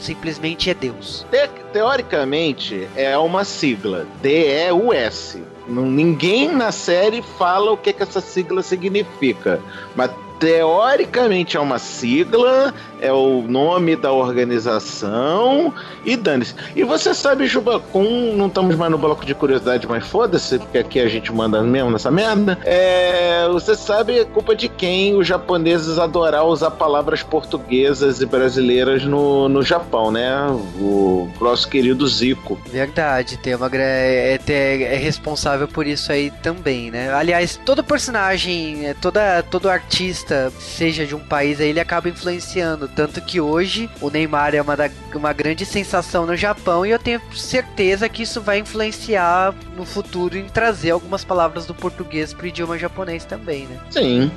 [0.00, 1.26] simplesmente é Deus.
[1.30, 5.42] Te teoricamente é uma sigla, D-E-U-S.
[5.66, 9.60] Ninguém na série fala o que, que essa sigla significa.
[9.96, 15.72] Mas teoricamente é uma sigla, é o nome da organização
[16.04, 16.54] e dane-se.
[16.74, 20.78] E você sabe, Juba, com não estamos mais no bloco de curiosidade, mas foda-se, porque
[20.78, 22.58] aqui a gente manda mesmo nessa merda.
[22.64, 29.04] É, você sabe a culpa de quem os japoneses adorar usar palavras portuguesas e brasileiras
[29.04, 30.34] no, no Japão, né?
[30.80, 32.58] O nosso querido Zico.
[32.66, 37.12] Verdade, tem uma é, é, é responsável por isso aí também, né?
[37.12, 42.88] Aliás, todo personagem, é, toda, todo artista, seja de um país, aí ele acaba influenciando
[42.94, 46.98] tanto que hoje o Neymar é uma, da, uma grande sensação no Japão e eu
[46.98, 52.46] tenho certeza que isso vai influenciar no futuro em trazer algumas palavras do português pro
[52.46, 53.78] idioma japonês também, né?
[53.90, 54.30] Sim.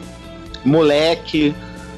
[0.65, 1.55] Moleque,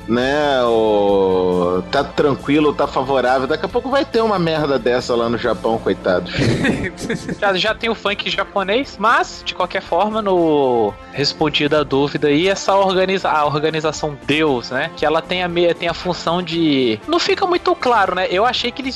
[0.08, 0.64] né?
[0.64, 1.84] O...
[1.92, 3.48] Tá tranquilo, tá favorável.
[3.48, 6.34] Daqui a pouco vai ter uma merda dessa lá no Japão, coitados.
[7.40, 12.48] já, já tem o funk japonês, mas, de qualquer forma, no respondida a dúvida aí,
[12.48, 14.92] essa organiza a organização Deus, né?
[14.96, 17.00] Que ela tem a, tem a função de.
[17.08, 18.28] Não fica muito claro, né?
[18.30, 18.96] Eu achei que eles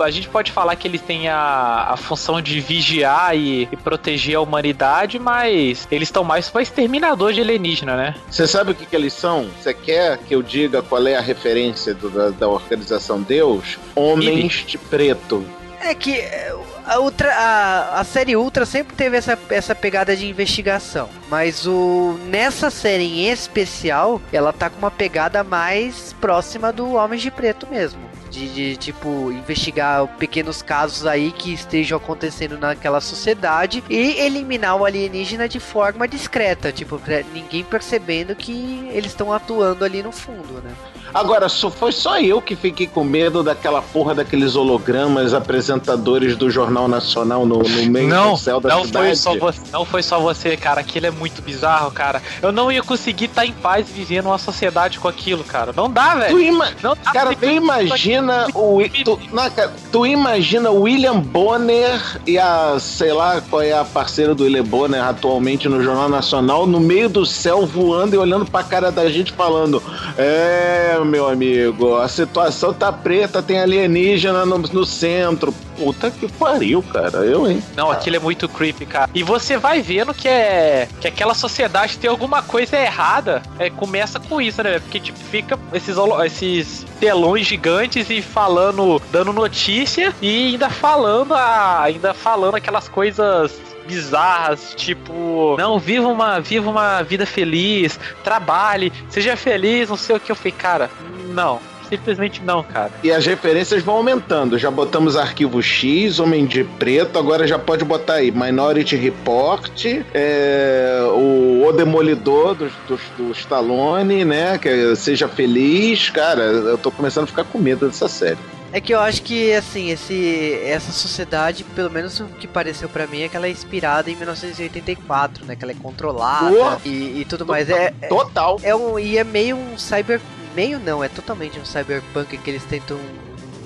[0.00, 4.36] a gente pode falar que ele tem a, a função de vigiar e, e proteger
[4.36, 8.14] a humanidade, mas eles estão mais para exterminador de alienígena, né?
[8.30, 9.48] Você sabe o que, que eles são?
[9.60, 13.78] Você quer que eu diga qual é a referência do, da, da organização Deus?
[13.94, 15.44] Homens de preto.
[15.80, 16.54] É que é,
[16.86, 21.08] a, Ultra, a, a, série Ultra sempre teve essa, essa pegada de investigação.
[21.28, 27.22] Mas o nessa série em especial, ela tá com uma pegada mais próxima do Homens
[27.22, 33.82] de Preto mesmo de, de, tipo investigar pequenos casos aí que estejam acontecendo naquela sociedade
[33.88, 37.00] e eliminar o alienígena de forma discreta, tipo,
[37.32, 40.72] ninguém percebendo que eles estão atuando ali no fundo, né?
[41.12, 46.50] Agora, só foi só eu que fiquei com medo daquela porra daqueles hologramas apresentadores do
[46.50, 49.06] Jornal Nacional no, no meio não, do céu da não cidade.
[49.06, 50.80] Foi só você, não foi só você, cara.
[50.80, 52.22] Aquilo é muito bizarro, cara.
[52.42, 55.72] Eu não ia conseguir estar em paz vivendo uma sociedade com aquilo, cara.
[55.74, 56.40] Não dá, velho.
[56.40, 58.80] Ima não dá cara, tu imagina o.
[59.04, 63.84] Tu, não, cara, tu imagina o William Bonner e a, sei lá, qual é a
[63.84, 68.44] parceira do William Bonner atualmente no Jornal Nacional, no meio do céu voando e olhando
[68.44, 69.82] pra cara da gente falando:
[70.16, 75.52] É meu amigo, a situação tá preta, tem alienígena no, no centro.
[75.76, 77.18] Puta que pariu, cara.
[77.18, 77.62] Eu, hein?
[77.76, 79.10] Não, aquilo é muito creepy, cara.
[79.14, 83.42] E você vai vendo que é que aquela sociedade tem alguma coisa errada.
[83.58, 84.80] É, começa com isso, né?
[84.80, 91.82] Porque tipo, fica esses, esses telões gigantes e falando, dando notícia e ainda falando a,
[91.82, 99.34] ainda falando aquelas coisas bizarras, tipo, não, viva uma, viva uma vida feliz, trabalhe, seja
[99.34, 100.30] feliz, não sei o que.
[100.30, 100.90] Eu falei, cara,
[101.30, 102.90] não, simplesmente não, cara.
[103.02, 104.58] E as referências vão aumentando.
[104.58, 111.00] Já botamos Arquivo X, Homem de Preto, agora já pode botar aí Minority Report, é,
[111.12, 114.58] o, o Demolidor do, do, do Stallone, né?
[114.58, 116.10] Que é Seja Feliz.
[116.10, 118.38] Cara, eu tô começando a ficar com medo dessa série.
[118.72, 123.06] É que eu acho que, assim, esse, essa sociedade, pelo menos o que pareceu para
[123.06, 125.56] mim, é que ela é inspirada em 1984, né?
[125.56, 127.70] Que ela é controlada e, e, tudo mais.
[127.70, 128.60] É, total.
[128.62, 130.20] É, é um, e é meio um cyber...
[130.54, 132.98] Meio não, é totalmente um cyberpunk que eles tentam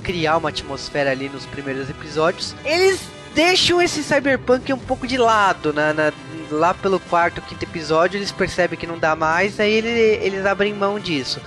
[0.02, 2.54] criar uma atmosfera ali nos primeiros episódios.
[2.64, 3.00] Eles
[3.34, 6.12] deixam esse cyberpunk um pouco de lado, na, na,
[6.50, 10.74] lá pelo quarto, quinto episódio, eles percebem que não dá mais, aí ele, eles abrem
[10.74, 11.40] mão disso.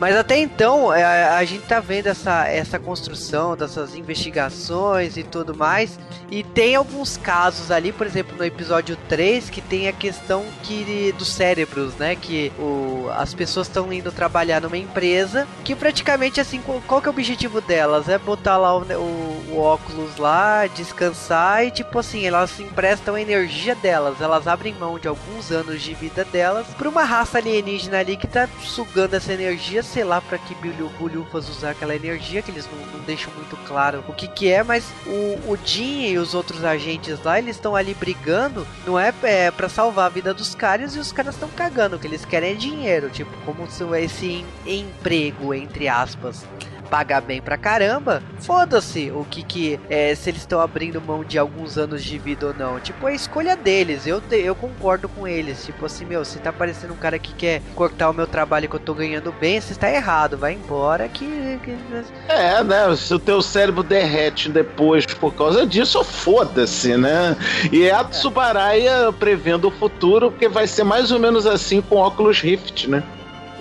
[0.00, 5.22] Mas até então, a, é, a, gente tá vendo essa, essa construção dessas investigações e
[5.22, 5.98] tudo mais.
[6.30, 11.14] E tem alguns casos ali, por exemplo, no episódio 3, que tem a questão que
[11.16, 12.16] dos cérebros, né?
[12.16, 17.10] Que o, as pessoas estão indo trabalhar numa empresa que praticamente assim, qual que é
[17.10, 18.08] o objetivo delas?
[18.08, 23.20] É botar lá o, o, o óculos lá, descansar e tipo assim, elas emprestam a
[23.20, 27.98] energia delas, elas abrem mão de alguns anos de vida delas para uma raça alienígena
[27.98, 32.50] ali que tá sugando essa energia sei lá para que bulhufas usar aquela energia, que
[32.50, 36.18] eles não, não, deixam muito claro o que que é, mas o, o Jin e
[36.18, 40.32] os outros agentes lá, eles estão ali brigando, não é, é para salvar a vida
[40.32, 43.70] dos caras e os caras estão cagando, o que eles querem é dinheiro, tipo, como
[43.70, 46.44] se esse emprego, entre aspas,
[46.94, 51.36] pagar bem pra caramba, foda-se o que que é, se eles estão abrindo mão de
[51.36, 52.78] alguns anos de vida ou não.
[52.78, 54.06] Tipo, é a escolha deles.
[54.06, 55.64] Eu, eu concordo com eles.
[55.66, 58.76] Tipo assim, meu, se tá parecendo um cara que quer cortar o meu trabalho que
[58.76, 60.38] eu tô ganhando bem, você está errado.
[60.38, 61.76] Vai embora que, que...
[62.28, 62.94] É, né?
[62.94, 67.36] Se o teu cérebro derrete depois por causa disso, foda-se, né?
[67.72, 71.96] E é a Tsubaraya prevendo o futuro, porque vai ser mais ou menos assim com
[71.96, 73.02] óculos Rift, né?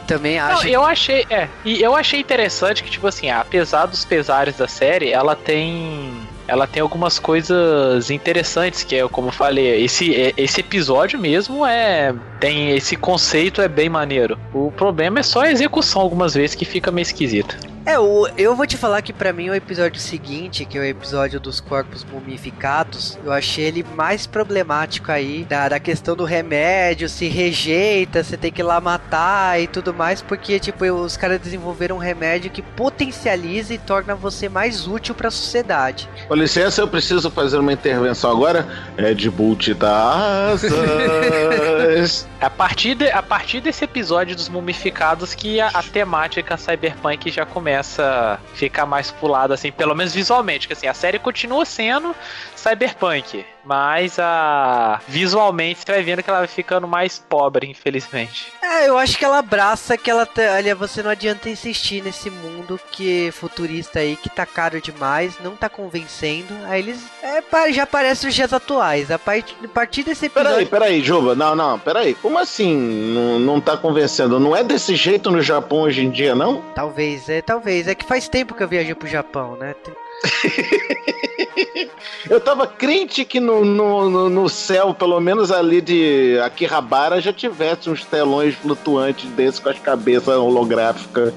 [0.04, 0.63] Também acho.
[0.63, 4.68] Não, eu achei, é, e eu achei interessante que tipo assim, apesar dos pesares da
[4.68, 6.13] série, ela tem
[6.48, 11.66] ela tem algumas coisas interessantes, que é como eu falei, esse, é, esse episódio mesmo
[11.66, 12.13] é.
[12.39, 14.38] Tem esse conceito é bem maneiro.
[14.54, 17.58] O problema é só a execução algumas vezes que fica meio esquisita.
[17.86, 20.86] É, o, eu vou te falar que para mim o episódio seguinte, que é o
[20.86, 27.10] episódio dos corpos mumificados, eu achei ele mais problemático aí, da, da questão do remédio,
[27.10, 31.41] se rejeita, você tem que ir lá matar e tudo mais, porque, tipo, os caras
[31.41, 36.08] desenvolveram um remédio que potencializa e torna você mais útil para a sociedade.
[36.30, 38.65] Com licença, eu preciso fazer uma intervenção agora.
[38.96, 40.72] É de multitasas.
[42.39, 47.46] a, partir de, a partir desse episódio dos mumificados que a, a temática cyberpunk já
[47.46, 48.03] começa começa
[48.39, 52.15] a ficar mais pulado, assim, pelo menos visualmente, que assim, a série continua sendo
[52.55, 58.52] cyberpunk, mas a visualmente você vai vendo que ela vai ficando mais pobre, infelizmente.
[58.62, 62.80] É, eu acho que ela abraça que ela olha, você não adianta insistir nesse mundo
[62.91, 66.54] que futurista aí que tá caro demais, não tá convencendo.
[66.65, 69.12] Aí eles é, já aparecem os dias atuais.
[69.12, 70.52] A partir, a partir desse episódio.
[70.52, 72.13] Peraí, peraí, Juba, não, não, peraí.
[72.15, 74.39] Como assim não, não tá convencendo?
[74.39, 76.62] Não é desse jeito no Japão hoje em dia, não?
[76.76, 77.88] Talvez, é, talvez.
[77.88, 79.76] É que faz tempo que eu viajei pro Japão, né?
[82.29, 87.89] eu tava crente que no, no, no, céu, pelo menos ali de Akihabara, já tivesse
[87.89, 91.33] uns telões flutuantes desses com as cabeças holográficas.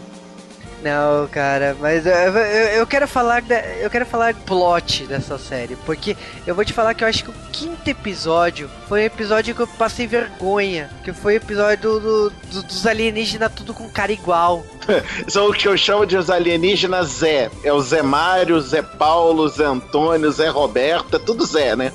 [0.83, 3.43] Não, cara, mas eu, eu, eu, quero falar
[3.81, 7.31] eu quero falar plot dessa série, porque eu vou te falar que eu acho que
[7.31, 12.31] o quinto episódio foi um episódio que eu passei vergonha, que foi o episódio do,
[12.31, 14.65] do, dos alienígenas tudo com cara igual.
[15.27, 17.51] São o que eu chamo de os alienígenas Zé.
[17.65, 21.93] É o Zé Mário, Zé Paulo, Zé Antônio, Zé Roberto, é tudo Zé, né?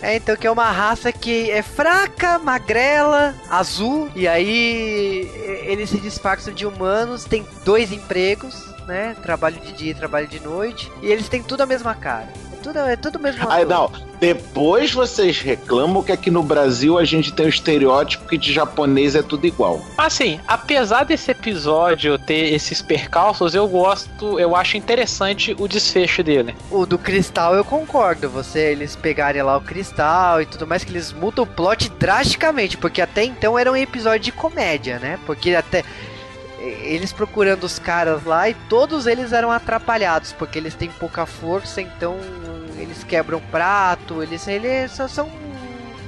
[0.00, 5.28] É, então que é uma raça que é fraca, magrela, azul, e aí
[5.64, 9.16] eles se disfarçam de humanos, tem dois empregos, né?
[9.22, 12.78] Trabalho de dia e trabalho de noite, e eles têm tudo a mesma cara tudo,
[12.78, 13.48] é tudo mesmo.
[13.48, 13.90] Aí não,
[14.20, 19.14] depois vocês reclamam que aqui no Brasil a gente tem o estereótipo que de japonês
[19.14, 19.80] é tudo igual.
[19.96, 26.54] Assim, apesar desse episódio ter esses percalços, eu gosto, eu acho interessante o desfecho dele.
[26.70, 30.90] O do cristal eu concordo, você eles pegarem lá o cristal e tudo mais que
[30.90, 35.18] eles mudam o plot drasticamente, porque até então era um episódio de comédia, né?
[35.24, 35.84] Porque até
[36.58, 41.80] eles procurando os caras lá e todos eles eram atrapalhados, porque eles têm pouca força,
[41.80, 42.16] então
[42.76, 45.30] eles quebram prato, eles, eles são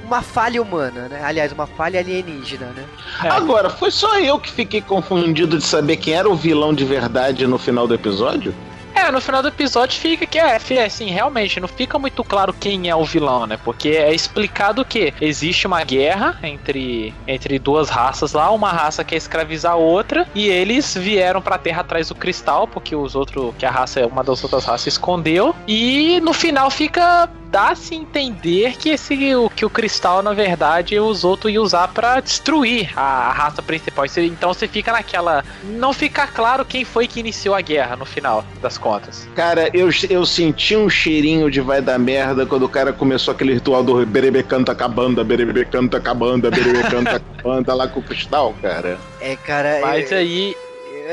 [0.04, 1.20] uma falha humana, né?
[1.22, 2.84] Aliás, uma falha alienígena, né?
[3.22, 3.28] É.
[3.28, 7.46] Agora, foi só eu que fiquei confundido de saber quem era o vilão de verdade
[7.46, 8.52] no final do episódio?
[8.94, 12.88] É, no final do episódio fica que é, assim, realmente não fica muito claro quem
[12.88, 13.58] é o vilão, né?
[13.62, 19.16] Porque é explicado que existe uma guerra entre, entre duas raças lá, uma raça quer
[19.16, 23.66] escravizar a outra, e eles vieram pra Terra atrás do cristal, porque os outros, que
[23.66, 29.34] a raça, uma das outras raças escondeu, e no final fica dá-se entender que esse
[29.34, 34.04] o que o cristal na verdade os outros iam usar para destruir a, raça principal.
[34.18, 38.44] Então você fica naquela não fica claro quem foi que iniciou a guerra no final
[38.62, 39.28] das contas.
[39.34, 43.54] Cara, eu, eu senti um cheirinho de vai dar merda quando o cara começou aquele
[43.54, 48.54] ritual do berebe canta acabando, berebe canta acabando, berebe canta acabando lá com o cristal,
[48.60, 48.98] cara.
[49.20, 50.18] É, cara, Mas eu...
[50.18, 50.56] aí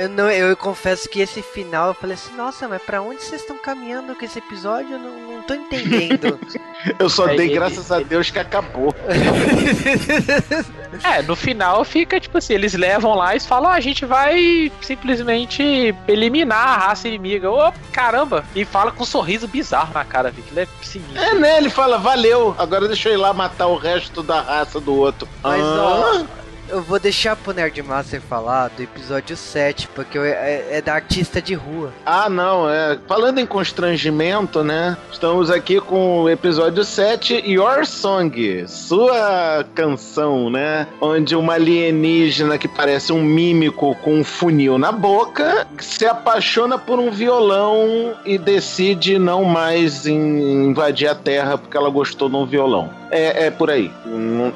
[0.03, 3.41] eu, não, eu confesso que esse final eu falei assim, nossa, mas pra onde vocês
[3.41, 4.93] estão caminhando com esse episódio?
[4.93, 6.39] Eu não, não tô entendendo.
[6.99, 8.93] eu só dei graças a Deus que acabou.
[11.03, 14.71] é, no final fica tipo assim, eles levam lá e falam, oh, a gente vai
[14.81, 17.49] simplesmente eliminar a raça inimiga.
[17.49, 18.45] Ô, oh, caramba!
[18.55, 20.47] E fala com um sorriso bizarro na cara, Vic.
[20.51, 21.19] Ele é sinistro.
[21.19, 21.57] É, né?
[21.57, 25.27] Ele fala, valeu, agora deixa eu ir lá matar o resto da raça do outro.
[25.41, 26.25] Mas, ah.
[26.33, 31.41] ó eu vou deixar pro Nerdmaster falar do episódio 7, porque é, é, da artista
[31.41, 31.93] de rua.
[32.05, 32.97] Ah, não, é.
[33.07, 34.97] Falando em constrangimento, né?
[35.11, 40.87] Estamos aqui com o episódio 7, Your Song, sua canção, né?
[40.99, 46.99] Onde uma alienígena que parece um mímico com um funil na boca se apaixona por
[46.99, 52.89] um violão e decide não mais invadir a Terra porque ela gostou de um violão.
[53.11, 53.91] É, é por aí.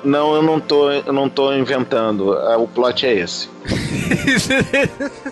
[0.04, 2.32] Não, eu não tô, eu não tô inventando.
[2.60, 3.50] O plot é esse.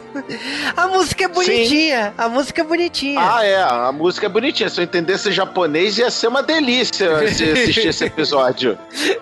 [0.75, 2.05] a música é bonitinha.
[2.05, 2.13] Sim.
[2.17, 3.19] A música é bonitinha.
[3.19, 3.61] Ah, é.
[3.61, 4.69] A música é bonitinha.
[4.69, 8.77] Se eu entendesse japonês, ia ser uma delícia se assistir esse episódio.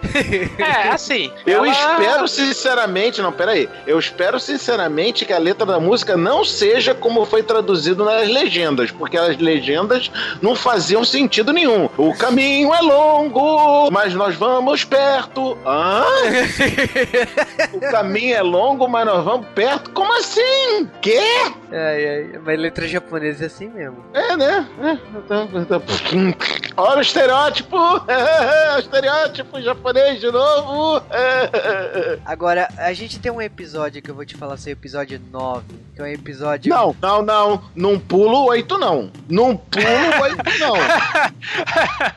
[0.57, 1.31] É, assim.
[1.45, 1.69] Eu ela...
[1.69, 3.21] espero sinceramente.
[3.21, 3.69] Não, peraí.
[3.85, 8.91] Eu espero sinceramente que a letra da música não seja como foi traduzido nas legendas,
[8.91, 11.89] porque as legendas não faziam sentido nenhum.
[11.97, 15.57] O caminho é longo, mas nós vamos perto.
[15.65, 16.03] Hã?
[17.73, 19.91] o caminho é longo, mas nós vamos perto?
[19.91, 20.89] Como assim?
[21.01, 21.19] Quê?
[21.71, 24.03] É, é, mas letra japonesa é assim mesmo.
[24.13, 24.67] É, né?
[24.79, 24.97] É,
[26.79, 27.75] Olha o estereótipo!
[28.75, 31.01] o estereótipo japonês de novo!
[32.23, 35.63] Agora, a gente tem um episódio que eu vou te falar, assim, episódio 9,
[35.95, 36.69] que é um episódio...
[36.69, 37.63] Não, não, não.
[37.75, 39.11] Num pulo 8 não.
[39.27, 39.87] Num pulo
[40.21, 40.75] 8 não.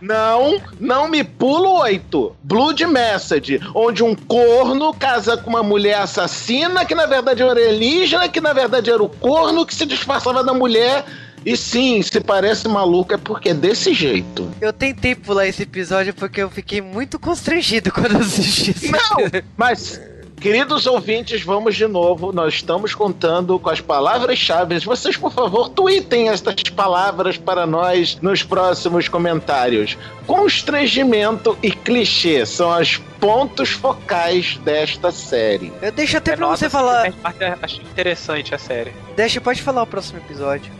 [0.02, 2.36] não, não me pulo 8.
[2.42, 8.28] Blood Message, onde um corno casa com uma mulher assassina, que na verdade era alienígena,
[8.28, 11.06] que na verdade era o corno que se disfarçava da mulher.
[11.44, 14.50] E sim, se parece maluco é porque é desse jeito.
[14.60, 18.90] Eu tentei pular esse episódio porque eu fiquei muito constrangido quando assisti.
[18.90, 20.00] Não, mas
[20.40, 22.32] Queridos ouvintes, vamos de novo.
[22.32, 24.78] Nós estamos contando com as palavras-chave.
[24.78, 29.98] Vocês, por favor, tweetem estas palavras para nós nos próximos comentários.
[30.26, 35.70] Constrangimento e clichê são os pontos focais desta série.
[35.82, 37.12] Eu deixo até é pra você falar.
[37.60, 38.92] Acho interessante a série.
[39.14, 40.79] Deixa, pode falar o próximo episódio.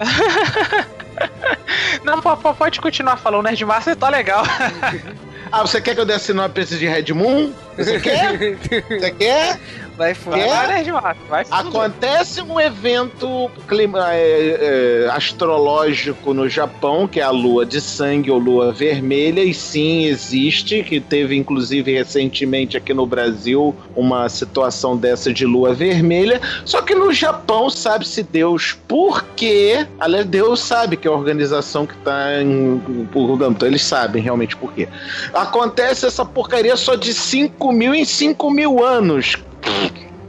[2.04, 4.44] Não, pode continuar falando, Nerdmaster tá legal.
[5.52, 7.52] Ah, você quer que eu dê a sinopse de Red Moon?
[7.76, 8.56] Você quer?
[8.58, 9.60] Você quer?
[9.96, 10.36] Vai fora.
[10.98, 17.64] Vai, vai Acontece um evento clima, é, é, astrológico no Japão, que é a lua
[17.64, 23.74] de sangue ou lua vermelha, e sim, existe, que teve inclusive recentemente aqui no Brasil
[23.94, 26.40] uma situação dessa de lua vermelha.
[26.64, 29.86] Só que no Japão sabe-se Deus por quê.
[30.00, 32.82] Aliás, Deus sabe que é a organização que está em.
[33.50, 34.88] Então eles sabem realmente por quê.
[35.32, 39.36] Acontece essa porcaria só de 5 mil em 5 mil anos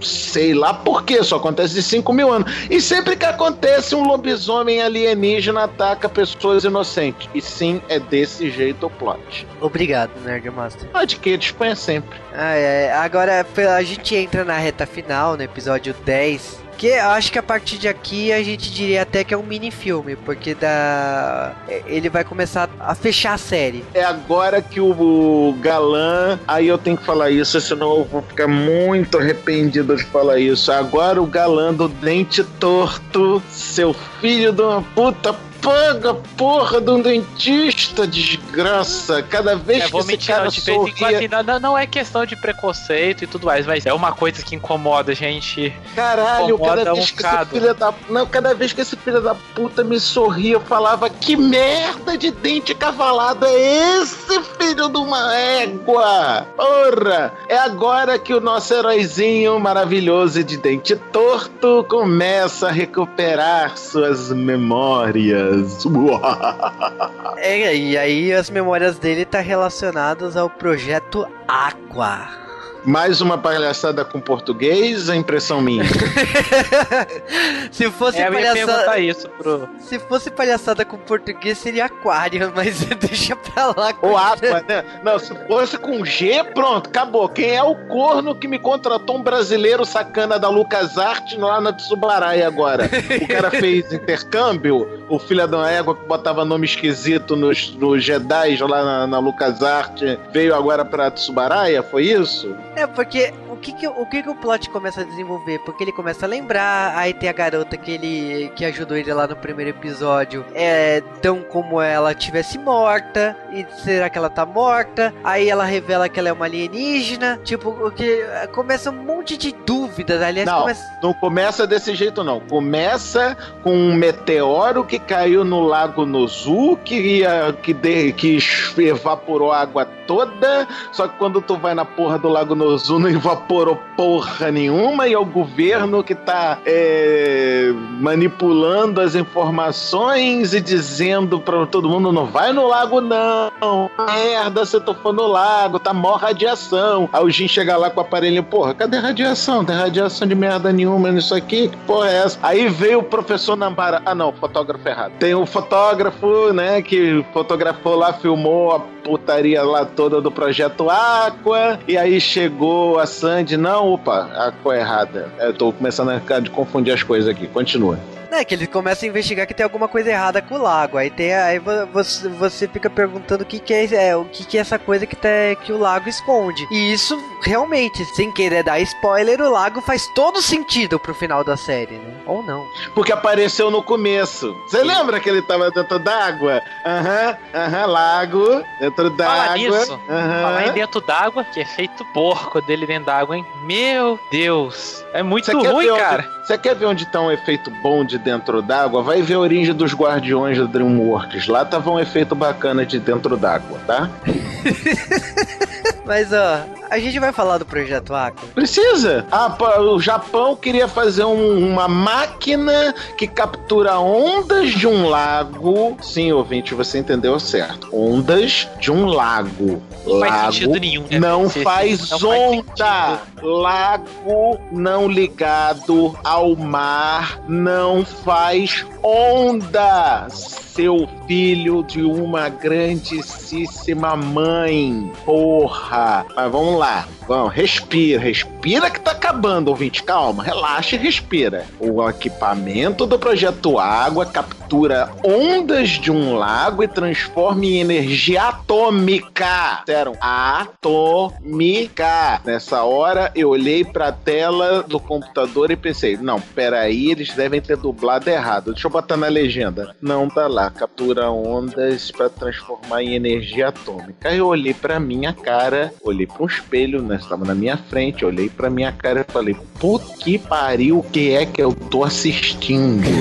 [0.01, 2.51] sei lá por que, só acontece de 5 mil anos.
[2.69, 7.29] E sempre que acontece, um lobisomem alienígena ataca pessoas inocentes.
[7.33, 9.47] E sim, é desse jeito o plot.
[9.61, 10.87] Obrigado, Nerdmaster.
[10.89, 12.17] Pode que disponha sempre.
[12.33, 12.91] Ah, é.
[12.93, 13.45] Agora
[13.75, 17.87] a gente entra na reta final, no episódio 10 que acho que a partir de
[17.87, 21.53] aqui a gente diria até que é um mini filme, porque da
[21.85, 23.83] ele vai começar a fechar a série.
[23.93, 28.47] É agora que o galã, aí eu tenho que falar isso, senão eu vou ficar
[28.47, 30.71] muito arrependido de falar isso.
[30.71, 35.33] Agora o galã do dente torto, seu filho de uma puta
[35.65, 39.23] paga a porra de um dentista, desgraça.
[39.23, 41.17] Cada vez É, que esse mentir, cara não, sorria...
[41.17, 44.55] assim, não, não é questão de preconceito e tudo mais, mas é uma coisa que
[44.55, 45.75] incomoda a gente.
[45.95, 47.93] Caralho, incomoda cada um vez que esse filho da...
[48.07, 52.29] Não, cada vez que esse filho da puta me sorria, eu falava que merda de
[52.29, 56.45] dente cavalado é esse, filho de uma égua?
[56.55, 57.33] Porra!
[57.49, 65.54] É agora que o nosso heróizinho maravilhoso de dente torto começa a recuperar suas memórias.
[67.37, 72.45] É, e aí as memórias dele tá relacionadas ao projeto Aqua.
[72.85, 75.83] Mais uma palhaçada com português, a impressão minha.
[77.71, 79.67] se fosse É, palhaçada, isso pro.
[79.79, 83.91] se fosse palhaçada com português seria aquário, mas deixa pra lá.
[84.03, 84.85] Ou Aqua, né?
[85.03, 87.27] Não, se fosse com G, pronto, acabou.
[87.27, 92.43] Quem é o corno que me contratou um brasileiro sacana da LucasArts lá na Tsubarai
[92.43, 92.87] agora?
[93.19, 98.57] O cara fez intercâmbio, o filho da égua que botava nome esquisito nos, nos Jedi
[98.57, 102.55] lá na, na LucasArts veio agora pra Tsubaraya, foi isso?
[102.75, 103.33] É, porque
[103.65, 105.57] que que, o que que o plot começa a desenvolver?
[105.59, 109.25] Porque ele começa a lembrar, aí tem a garota que ele que ajudou ele lá
[109.25, 115.11] no primeiro episódio, é tão como ela tivesse morta, e será que ela tá morta?
[115.23, 119.51] Aí ela revela que ela é uma alienígena, tipo, o que começa um monte de
[119.51, 120.61] dúvidas, aliás, Não.
[120.61, 122.39] começa Não começa desse jeito, não.
[122.41, 128.37] Começa com um meteoro que caiu no lago Nozu, que, ia, que, de, que
[128.77, 130.67] evaporou a água toda.
[130.91, 133.54] Só que quando tu vai na porra do lago Nozu, não evaporou
[133.95, 135.07] porra nenhuma.
[135.07, 142.11] E é o governo que tá é, manipulando as informações e dizendo pra todo mundo:
[142.11, 143.89] não vai no lago, não.
[144.05, 147.09] Merda, você tocou no lago, tá mó radiação.
[147.11, 149.63] Aí o Jin chega lá com o aparelho: porra, cadê radiação?
[149.63, 151.69] Tem radiação de merda nenhuma nisso aqui?
[151.69, 152.39] Que porra é essa?
[152.41, 154.01] Aí veio o professor Nambara.
[154.05, 155.13] Ah, não, fotógrafo errado.
[155.19, 161.79] Tem o fotógrafo, né, que fotografou lá, filmou a putaria lá toda do projeto Aqua.
[161.87, 163.05] E aí chegou a
[163.35, 163.57] Sandy.
[163.57, 165.29] Não, opa, Aqua é errada.
[165.39, 166.21] Eu tô começando a
[166.51, 167.47] confundir as coisas aqui.
[167.47, 167.99] Continua.
[168.39, 170.97] É que ele começa a investigar que tem alguma coisa errada com o lago.
[170.97, 174.45] Aí tem aí vo- você, você fica perguntando o que, que é, é, o que,
[174.45, 175.29] que é essa coisa que, tá,
[175.63, 176.67] que o lago esconde.
[176.71, 181.55] E isso realmente, sem querer dar spoiler, o lago faz todo sentido pro final da
[181.55, 182.13] série, né?
[182.25, 182.65] Ou não.
[182.93, 184.53] Porque apareceu no começo.
[184.67, 186.61] Você lembra que ele tava dentro d'água?
[186.85, 189.57] Aham, aham, lago, dentro d'água.
[189.57, 190.41] nisso, aham.
[190.41, 193.45] Falar em dentro d'água, que é feito porco dele dentro d'água, hein?
[193.63, 195.03] Meu Deus.
[195.13, 196.34] É muito ruim, cara.
[196.45, 199.01] Você quer ver onde tá um efeito bom de dentro d'água?
[199.01, 201.47] Vai ver a origem dos Guardiões da DreamWorks.
[201.47, 204.07] Lá tava um efeito bacana de dentro d'água, tá?
[206.05, 206.59] Mas ó,
[206.89, 208.47] a gente vai falar do projeto Aqua.
[208.53, 209.25] Precisa.
[209.31, 215.97] Ah, o Japão queria fazer um- uma máquina que captura ondas de um lago.
[216.01, 217.87] Sim, ouvinte, você entendeu certo.
[217.93, 219.81] Ondas de um lago.
[220.05, 221.03] Não lago faz sentido nenhum.
[221.09, 221.19] né?
[221.19, 222.63] não Esse- faz não faz onda.
[222.77, 223.25] sentido.
[223.47, 230.27] lago não ligado ao mar não faz onda.
[230.29, 235.09] Seu filho de uma grandíssima mãe.
[235.23, 236.25] Porra.
[236.35, 236.84] Mas vamos lá.
[236.85, 237.24] Спасибо.
[237.27, 240.03] Vamos, respira, respira que tá acabando, ouvinte.
[240.03, 241.65] Calma, relaxa e respira.
[241.79, 249.79] O equipamento do projeto Água captura ondas de um lago e transforma em energia atômica.
[249.85, 252.05] Disseram atômica.
[252.45, 257.77] Nessa hora eu olhei pra tela do computador e pensei: não, peraí, eles devem ter
[257.77, 258.71] dublado errado.
[258.73, 259.95] Deixa eu botar na legenda.
[260.01, 260.69] Não tá lá.
[260.69, 264.29] Captura ondas pra transformar em energia atômica.
[264.29, 267.14] Aí eu olhei pra minha cara, olhei pra um espelho, né?
[267.15, 271.33] Estava na minha frente, olhei pra minha cara e falei: puta que pariu, o que
[271.33, 273.05] é que eu tô assistindo?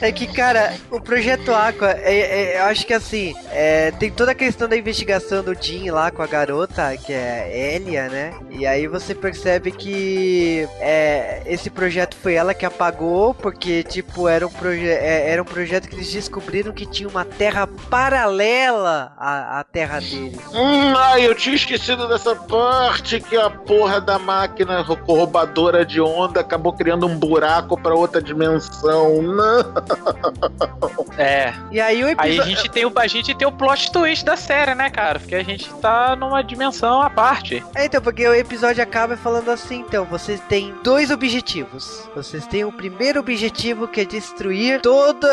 [0.00, 4.32] É que, cara, o projeto Aqua, é, é- eu acho que assim, é, tem toda
[4.32, 8.34] a questão da investigação do Jim lá com a garota, que é Elia, né?
[8.50, 14.46] E aí você percebe que é, esse projeto foi ela que apagou, porque, tipo, era
[14.46, 19.60] um, proje é, era um projeto que eles descobriram que tinha uma terra paralela à,
[19.60, 20.38] à terra deles.
[20.52, 22.34] Hum, ai, eu tinha esquecido dessa
[22.92, 28.20] parte que a porra da máquina roubadora de onda acabou criando um buraco pra outra
[28.20, 29.22] dimensão.
[29.22, 29.72] Não.
[31.18, 31.52] É.
[31.70, 32.56] E aí o Aí a episódio.
[32.56, 35.18] gente, tem o, a gente tem o plot twist da série, né, cara?
[35.20, 37.62] Porque a gente tá numa dimensão à parte.
[37.74, 42.08] É, então, porque o episódio acaba falando assim, então, vocês têm dois objetivos.
[42.14, 45.26] Vocês têm o primeiro objetivo que é destruir todo,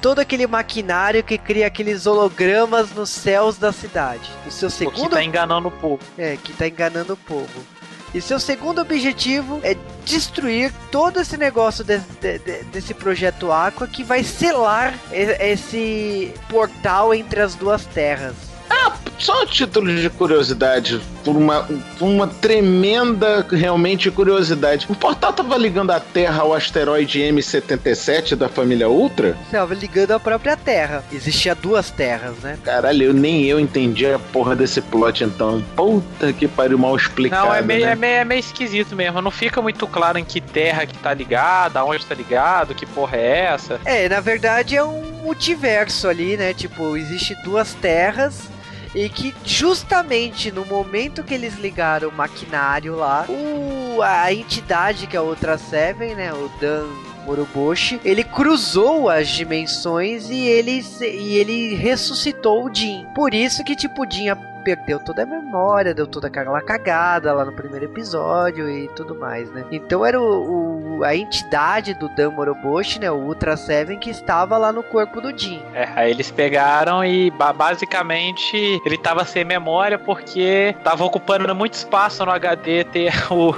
[0.00, 4.28] todo aquele maquinário que cria aqueles hologramas nos céus da cidade.
[4.46, 6.00] O seu O que segundo tá enganando o povo.
[6.16, 7.64] é que tá enganando o povo.
[8.12, 13.86] E seu segundo objetivo é destruir todo esse negócio de, de, de, desse projeto Aqua
[13.86, 18.49] que vai selar esse portal entre as duas terras.
[18.70, 21.62] Ah, só título de curiosidade, por uma,
[21.98, 24.86] por uma tremenda, realmente, curiosidade.
[24.88, 29.36] O portal tava ligando a Terra ao asteroide M77 da família Ultra?
[29.50, 31.04] Tava ligando a própria Terra.
[31.12, 32.58] Existia duas terras, né?
[32.64, 35.62] Caralho, eu, nem eu entendi a porra desse plot, então.
[35.76, 37.46] Puta que pariu, mal explicado.
[37.46, 37.92] Não, é meio, né?
[37.92, 39.20] é, meio, é meio esquisito mesmo.
[39.20, 43.16] Não fica muito claro em que terra que tá ligada, aonde tá ligado, que porra
[43.16, 43.80] é essa.
[43.84, 46.54] É, na verdade é um multiverso ali, né?
[46.54, 48.48] Tipo, existe duas terras
[48.94, 55.16] e que justamente no momento que eles ligaram o maquinário lá, o, a entidade que
[55.16, 56.86] é a Ultra Seven, né, o Dan
[57.24, 63.06] Moroboshi, ele cruzou as dimensões e ele, e ele ressuscitou o Jin.
[63.14, 64.30] Por isso que tipo o Jin
[64.60, 69.50] perdeu toda a memória, deu toda aquela cagada lá no primeiro episódio e tudo mais,
[69.50, 69.64] né?
[69.70, 73.10] Então era o, o a entidade do Dan Moroboshi, né?
[73.10, 75.62] O Ultra Seven, que estava lá no corpo do Jin.
[75.74, 82.24] É, aí eles pegaram e basicamente ele tava sem memória porque tava ocupando muito espaço
[82.24, 83.54] no HD ter o.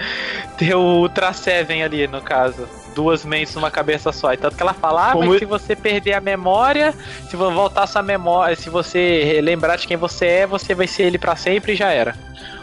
[0.56, 4.32] ter o Ultra Seven ali, no caso duas mentes numa cabeça só.
[4.32, 6.94] E tanto que ela fala, ah, Como mas se você perder a memória,
[7.28, 11.18] se voltar sua memória, se você lembrar de quem você é, você vai ser ele
[11.18, 12.16] para sempre e já era.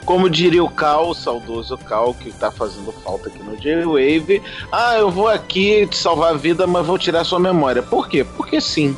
[0.04, 4.42] Como diria o Cal, o saudoso Cal, que tá fazendo falta aqui no J-Wave.
[4.72, 7.82] Ah, eu vou aqui te salvar a vida, mas vou tirar sua memória.
[7.82, 8.26] Por quê?
[8.36, 8.98] Porque sim.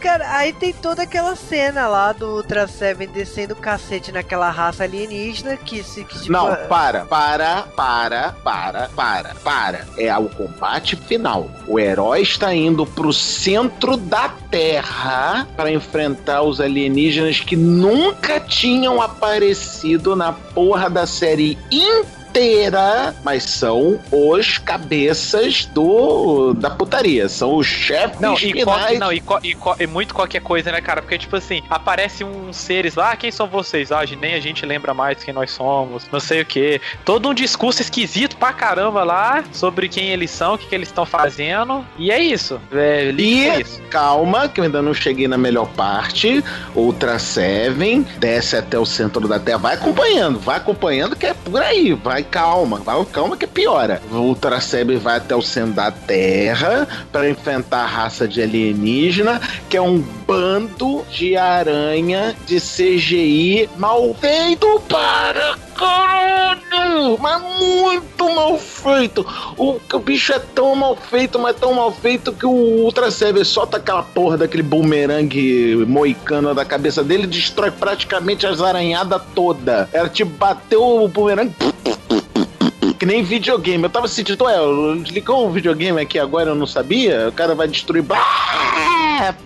[0.00, 4.84] Cara, aí tem toda aquela cena lá do Ultra Seven descendo o cacete naquela raça
[4.84, 6.04] alienígena que se.
[6.04, 9.86] Que, tipo, Não, para, para, para, para, para, para.
[9.98, 11.50] É o combate final.
[11.66, 19.02] O herói está indo pro centro da Terra para enfrentar os alienígenas que nunca tinham
[19.02, 27.56] aparecido na porra da série inteira inteira, mas são os cabeças do da putaria, são
[27.56, 28.98] os chefes não, e finais.
[28.98, 31.00] não, e, e, e, muito qualquer coisa, né, cara?
[31.00, 33.90] Porque, tipo assim, aparece uns seres lá, ah, quem são vocês?
[33.90, 36.80] Ah, nem a gente lembra mais quem nós somos, não sei o que.
[37.04, 40.88] Todo um discurso esquisito pra caramba lá sobre quem eles são, o que, que eles
[40.88, 41.84] estão fazendo.
[41.96, 42.60] E é isso.
[42.72, 43.80] É, e isso.
[43.90, 46.44] calma, que eu ainda não cheguei na melhor parte.
[46.74, 49.58] Ultra Seven desce até o centro da Terra.
[49.58, 51.92] Vai acompanhando, vai acompanhando que é por aí.
[51.94, 54.00] Vai calma, vai, calma que piora.
[54.10, 59.40] O Ultra Seven vai até o centro da Terra para enfrentar a raça de alienígena,
[59.68, 67.16] que é um bando de aranha de CGI mal feito para caralho!
[67.18, 69.24] Mas muito mal feito!
[69.56, 73.44] O, o bicho é tão mal feito, mas tão mal feito que o Ultra Seven
[73.44, 79.88] solta aquela porra daquele bumerangue moicano da cabeça dele e destrói praticamente as aranhadas toda.
[79.92, 81.54] Era tipo, bateu o bumerangue
[82.98, 83.84] que nem videogame.
[83.84, 84.56] Eu tava sentindo, ué,
[85.10, 87.28] ligou o videogame aqui agora, eu não sabia.
[87.28, 88.04] O cara vai destruir.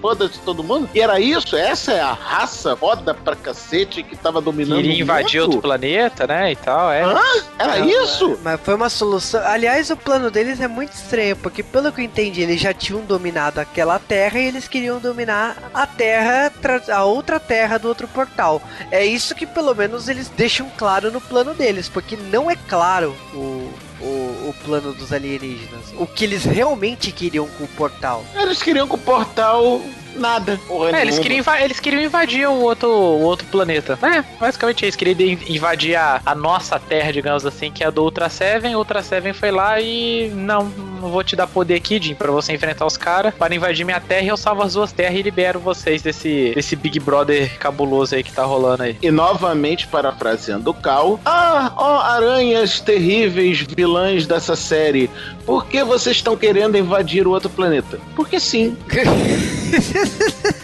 [0.01, 0.89] Foda-se todo mundo.
[0.95, 1.57] E era isso?
[1.57, 6.53] Essa é a raça foda pra cacete que tava dominando Queria invadir outro planeta, né?
[6.53, 7.03] E tal, é.
[7.03, 7.21] Hã?
[7.59, 8.39] Era isso?
[8.43, 9.43] Mas foi uma solução.
[9.47, 13.01] Aliás, o plano deles é muito estranho, porque pelo que eu entendi, eles já tinham
[13.03, 16.53] dominado aquela terra e eles queriam dominar a terra,
[16.93, 18.63] a outra terra do outro portal.
[18.91, 23.15] É isso que pelo menos eles deixam claro no plano deles, porque não é claro
[23.35, 23.73] o,
[24.03, 25.95] o, o, plano dos alienígenas.
[25.99, 28.25] O que eles realmente queriam com o portal.
[28.35, 29.81] Eles queriam com o portal
[30.17, 30.61] nada.
[30.67, 33.99] Porra é, eles queriam, eles queriam invadir o outro, o outro planeta.
[34.03, 38.03] É, basicamente eles queriam invadir a, a nossa Terra, digamos assim, que é a do
[38.03, 38.75] Ultra Seven.
[38.75, 40.71] O Ultra Seven foi lá e não,
[41.03, 44.01] não vou te dar poder aqui, Jim, pra você enfrentar os caras, para invadir minha
[44.01, 48.15] terra e eu salvo as duas terras e libero vocês desse, desse Big Brother cabuloso
[48.15, 48.97] aí que tá rolando aí.
[49.03, 55.11] E novamente, parafraseando o Cal, ah, ó, aranhas terríveis, vilãs dessa série,
[55.45, 57.99] por que vocês estão querendo invadir o outro planeta?
[58.15, 58.77] Porque sim.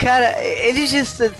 [0.00, 0.88] Cara, ele,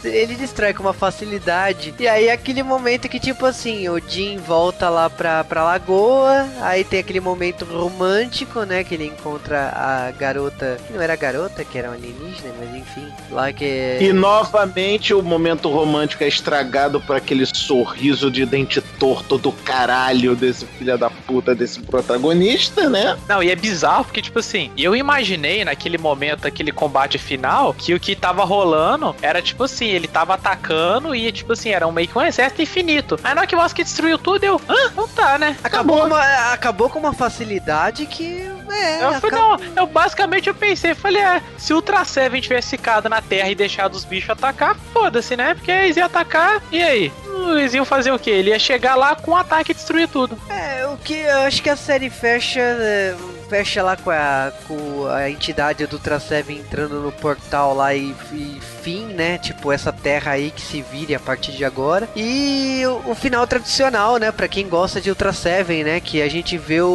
[0.04, 1.94] ele destrói com uma facilidade.
[1.98, 6.46] E aí, aquele momento que, tipo assim, o Jim volta lá pra, pra lagoa.
[6.60, 8.84] Aí tem aquele momento romântico, né?
[8.84, 10.76] Que ele encontra a garota.
[10.86, 13.08] Que não era garota, que era um alienígena, mas enfim.
[13.30, 13.96] Lá que.
[13.98, 20.36] E novamente o momento romântico é estragado por aquele sorriso de dente torto do caralho
[20.36, 23.16] desse filho da puta, desse protagonista, né?
[23.26, 27.94] Não, e é bizarro porque, tipo assim, eu imaginei naquele momento, aquele combate final, que
[27.94, 31.92] o que tava rolando era tipo assim, ele tava atacando e tipo assim, era um
[31.92, 33.18] meio que um exército infinito.
[33.22, 35.56] Aí na hora que o Mosque destruiu tudo, eu, ah, não tá, né?
[35.62, 36.18] Acabou, acabou.
[36.18, 41.22] Uma, acabou com uma facilidade que é, eu, fui, não, eu basicamente eu pensei, falei,
[41.22, 45.36] é, se o Ultra Seven tivesse ficado na Terra e deixado os bichos atacar, foda-se,
[45.36, 45.54] né?
[45.54, 47.12] Porque eles iam atacar, e aí?
[47.52, 48.30] eles iam fazer o quê?
[48.30, 50.38] Ele ia chegar lá com um ataque e destruir tudo.
[50.48, 52.60] É, o que eu acho que a série fecha.
[52.60, 53.14] é,
[53.50, 58.14] fecha lá com a, com a entidade do Ultra Seven entrando no portal lá e,
[58.32, 59.38] e fim, né?
[59.38, 62.08] Tipo, essa terra aí que se vire a partir de agora.
[62.14, 64.30] E o, o final tradicional, né?
[64.30, 66.00] Pra quem gosta de Ultra Seven, né?
[66.00, 66.86] Que a gente vê o,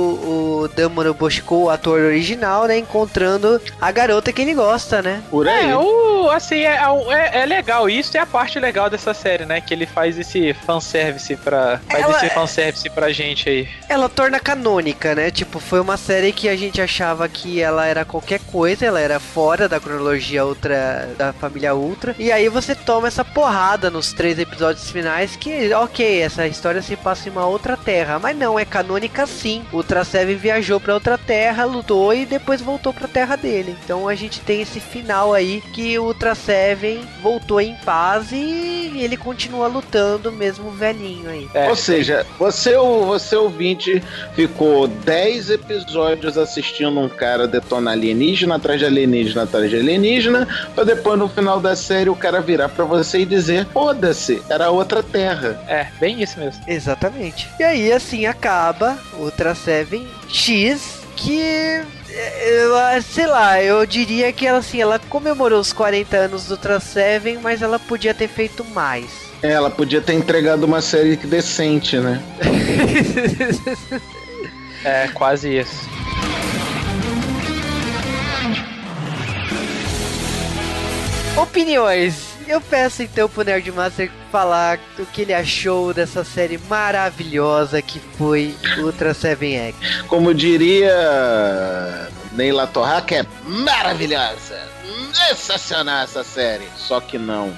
[0.63, 2.77] o Damon Boshiko, o ator original, né?
[2.77, 5.21] Encontrando a garota que ele gosta, né?
[5.29, 5.69] Por aí.
[5.71, 6.79] É, o, assim, é,
[7.11, 7.89] é, é legal.
[7.89, 9.61] Isso é a parte legal dessa série, né?
[9.61, 11.79] Que ele faz esse fanservice pra.
[11.89, 13.69] Faz Ela esse é- fanservice pra gente aí.
[13.89, 15.31] Ela torna canônica, né?
[15.31, 19.19] Tipo, foi uma série que a gente achava que ela era qualquer coisa, ela era
[19.19, 22.15] fora da cronologia Ultra, da família Ultra.
[22.19, 26.95] E aí você toma essa porrada nos três episódios finais que, ok, essa história se
[26.95, 28.19] passa em uma outra terra.
[28.19, 29.63] Mas não, é canônica sim.
[29.71, 33.75] Ultra Seven viajou pra outra terra, lutou e depois voltou pra terra dele.
[33.83, 38.91] Então a gente tem esse final aí que o Ultra Seven voltou em paz e
[38.97, 41.47] ele continua lutando mesmo velhinho aí.
[41.53, 44.01] É, Ou seja, você, o- você ouvinte,
[44.33, 50.83] ficou 10 episódios assistindo um cara detonar alienígena atrás de alienígena atrás de alienígena, pra
[50.83, 55.03] depois no final da série o cara virar pra você e dizer: foda-se, era outra
[55.03, 55.59] terra.
[55.67, 56.61] é, bem isso mesmo.
[56.67, 57.47] Exatamente.
[57.59, 61.41] E aí, assim, acaba Ultra Seven X, que.
[61.41, 66.45] eh, Eu, ah, sei lá, eu diria que ela, assim, ela comemorou os 40 anos
[66.45, 69.05] do Ultra Seven, mas ela podia ter feito mais.
[69.41, 72.21] Ela podia ter entregado uma série decente, né?
[74.83, 75.89] É, quase isso.
[81.37, 82.24] Opiniões.
[82.47, 88.55] Eu peço então pro Nerdmaster falar o que ele achou dessa série maravilhosa que foi
[88.77, 89.75] Ultra Seven X.
[90.07, 90.93] Como diria
[92.33, 94.59] Neila Torraca, é maravilhosa,
[95.11, 96.67] sensacional essa série.
[96.77, 97.51] Só que não.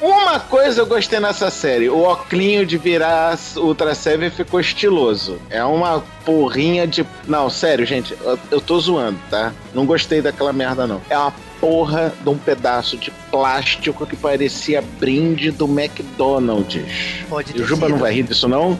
[0.00, 5.40] Uma coisa eu gostei nessa série, o oclinho de virar Ultra Seven ficou estiloso.
[5.48, 7.06] É uma porrinha de...
[7.28, 9.52] Não, sério, gente, eu, eu tô zoando, tá?
[9.72, 11.00] Não gostei daquela merda, não.
[11.08, 11.32] É uma
[11.62, 16.82] porra de um pedaço de plástico que parecia brinde do McDonald's.
[17.28, 17.92] Pode E ter o Juba sido.
[17.92, 18.78] não vai rir disso, não?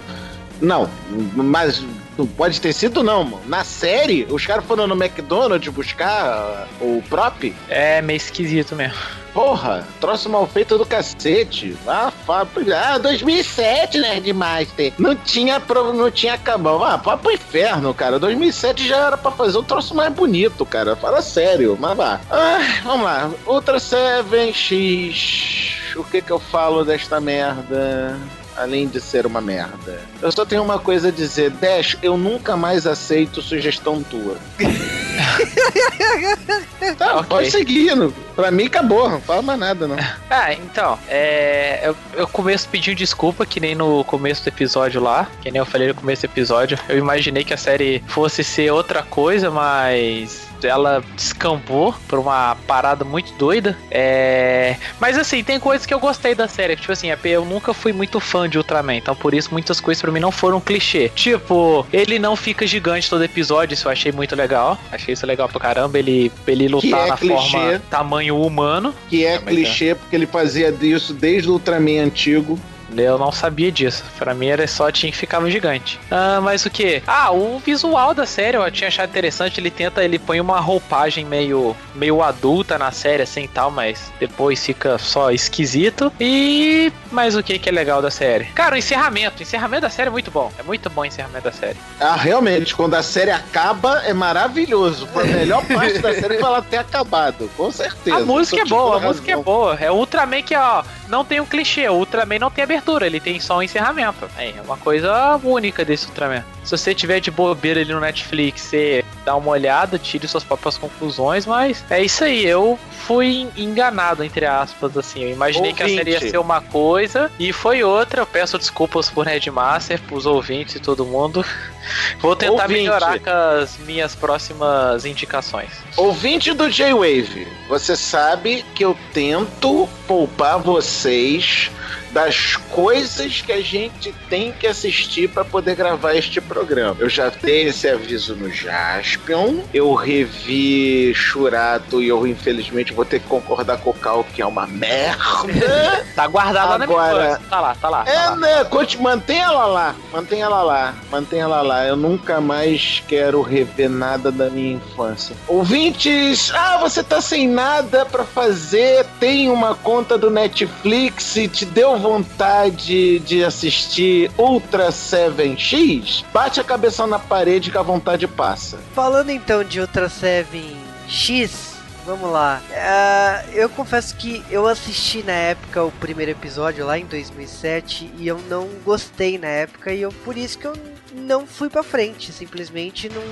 [0.61, 0.91] Não,
[1.37, 1.81] mas
[2.19, 3.43] não pode ter sido, não, mano.
[3.47, 7.55] Na série, os caras foram no McDonald's buscar o prop.
[7.69, 8.99] É meio esquisito mesmo.
[9.33, 11.75] Porra, troço mal feito do cacete.
[11.87, 14.93] Ah, fa- ah 2007, Nerdmaster.
[14.99, 16.85] Não tinha, pro- não tinha acabado.
[16.85, 18.19] Ah, vai pro inferno, cara.
[18.19, 20.95] 2007 já era pra fazer um troço mais bonito, cara.
[20.97, 22.21] Fala sério, mas vá.
[22.31, 23.31] Ah, vamos lá.
[23.47, 25.95] Ultra 7X.
[25.97, 28.19] O que que eu falo desta merda?
[28.63, 30.01] Além de ser uma merda.
[30.21, 31.51] Eu só tenho uma coisa a dizer.
[31.51, 34.37] Dash, eu nunca mais aceito sugestão tua.
[36.99, 37.27] tá, Ok.
[37.29, 37.95] pode seguir.
[37.95, 39.09] não- Pra mim acabou.
[39.11, 39.97] Não fala mais nada, não.
[40.31, 41.81] Ah, então, é.
[41.85, 45.29] Eu, eu começo pedindo desculpa, que nem no começo do episódio lá.
[45.43, 46.79] Que nem eu falei no começo do episódio.
[46.89, 53.05] Eu imaginei que a série fosse ser outra coisa, mas ela descambou por uma parada
[53.05, 53.77] muito doida.
[53.91, 54.77] É.
[55.01, 56.77] Mas assim, tem coisas que eu gostei da série.
[56.77, 58.97] Tipo assim, eu nunca fui muito fã de Ultraman.
[58.97, 61.11] Então por isso muitas coisas pra mim não foram clichê.
[61.15, 63.75] Tipo, ele não fica gigante todo episódio.
[63.75, 64.79] Isso eu achei muito legal.
[64.91, 65.99] Achei isso legal pra caramba.
[65.99, 67.51] Ele, ele lutar é na clichê.
[67.51, 68.95] forma tamanho humano.
[69.09, 72.59] Que é É, clichê, porque ele fazia isso desde o Ultraman antigo.
[72.97, 74.05] Eu não sabia disso.
[74.19, 75.99] Pra mim era só tinha que ficava gigante.
[76.11, 77.03] Ah, mas o que?
[77.07, 79.61] Ah, o visual da série eu tinha achado interessante.
[79.61, 84.13] Ele tenta, ele põe uma roupagem meio, meio adulta na série assim e tal, mas
[84.19, 86.13] depois fica só esquisito.
[86.21, 88.47] E mas o que que é legal da série?
[88.47, 90.51] Cara, o encerramento, o encerramento da série é muito bom.
[90.59, 91.77] É muito bom o encerramento da série.
[92.01, 95.07] Ah, realmente, quando a série acaba, é maravilhoso.
[95.09, 98.17] Foi a melhor parte da série foi ela ter acabado, com certeza.
[98.17, 99.77] a música é boa, a música é boa.
[99.81, 100.83] É Ultraman que, ó,
[101.13, 101.87] não tem um clichê.
[101.91, 104.29] O Ultraman não tem abertura, ele tem só um encerramento.
[104.39, 106.43] É uma coisa única desse Ultraman.
[106.65, 110.77] Se você tiver de bobeira ali no Netflix, você dá uma olhada, tire suas próprias
[110.77, 112.45] conclusões, mas é isso aí.
[112.45, 115.25] Eu fui enganado, entre aspas, assim.
[115.25, 116.31] Eu imaginei que a série ia Ouvinte.
[116.31, 118.23] ser uma coisa e foi outra.
[118.23, 121.45] Eu peço desculpas por Redmaster, pros ouvintes e todo mundo.
[122.21, 122.83] Vou tentar Ouvinte.
[122.83, 125.71] melhorar com as minhas próximas indicações.
[125.97, 131.71] Ouvinte do J-Wave, você sabe que eu tento poupar vocês
[132.13, 136.97] das coisas que a gente tem que assistir para poder gravar este programa.
[136.99, 143.21] Eu já dei esse aviso no Jaspion, eu revi Churato e eu infelizmente vou ter
[143.21, 145.23] que concordar com o Cal que é uma merda.
[146.15, 147.41] Tá guardado lá na minha Agora-.
[147.49, 148.05] Tá lá, tá lá.
[148.05, 148.37] Tá É, lá.
[148.37, 148.65] né?
[148.65, 149.95] Conte, mantenha ela lá.
[150.13, 150.95] Mantenha ela lá.
[151.11, 151.85] Mantenha ela lá.
[151.87, 155.35] Eu nunca mais quero rever nada da minha infância.
[155.49, 161.65] Ouvintes, ah, você tá sem nada pra fazer, tem uma conta do Netflix e te
[161.65, 168.79] deu vontade de assistir Ultra 7X, bate a cabeça na parede que a vontade passa.
[168.93, 171.73] Falando então de Ultra 7X,
[172.05, 172.61] Vamos lá.
[172.69, 178.27] Uh, eu confesso que eu assisti na época o primeiro episódio lá em 2007 e
[178.27, 180.73] eu não gostei na época e eu por isso que eu
[181.15, 183.23] não fui para frente, simplesmente não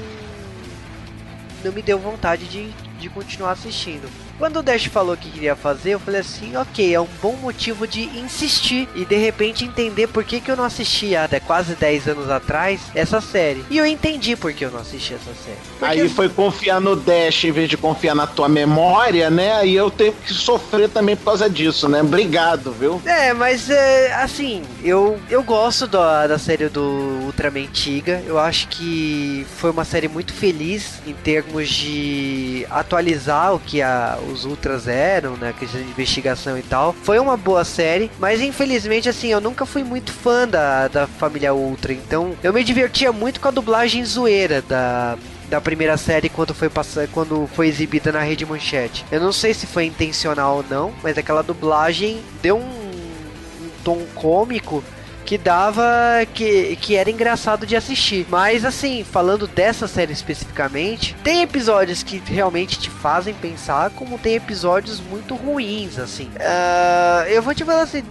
[1.64, 4.08] não me deu vontade de, de continuar assistindo.
[4.40, 7.86] Quando o Dash falou que queria fazer, eu falei assim, ok, é um bom motivo
[7.86, 12.08] de insistir e de repente entender por que, que eu não assistia há quase 10
[12.08, 13.62] anos atrás essa série.
[13.68, 15.58] E eu entendi por que eu não assisti essa série.
[15.78, 19.66] Porque Aí foi confiar no Dash em vez de confiar na tua memória, né?
[19.66, 22.00] E eu tenho que sofrer também por causa disso, né?
[22.00, 23.02] Obrigado, viu?
[23.04, 26.82] É, mas é, assim, eu, eu gosto da, da série do
[27.26, 28.22] Ultraman Tiga.
[28.26, 34.18] Eu acho que foi uma série muito feliz em termos de atualizar o que a,
[34.32, 35.54] os Ultras eram, né?
[35.56, 36.92] Questão de investigação e tal.
[37.04, 41.54] Foi uma boa série, mas infelizmente, assim, eu nunca fui muito fã da, da família
[41.54, 41.92] Ultra.
[41.92, 45.16] Então, eu me divertia muito com a dublagem zoeira da,
[45.48, 49.04] da primeira série quando foi passar, quando foi exibida na Rede Manchete.
[49.12, 54.04] Eu não sei se foi intencional ou não, mas aquela dublagem deu um, um tom
[54.16, 54.82] cômico
[55.30, 58.26] que dava que, que era engraçado de assistir.
[58.28, 64.34] Mas assim, falando dessa série especificamente, tem episódios que realmente te fazem pensar, como tem
[64.34, 66.28] episódios muito ruins, assim.
[66.34, 68.02] Uh, eu vou te falar assim,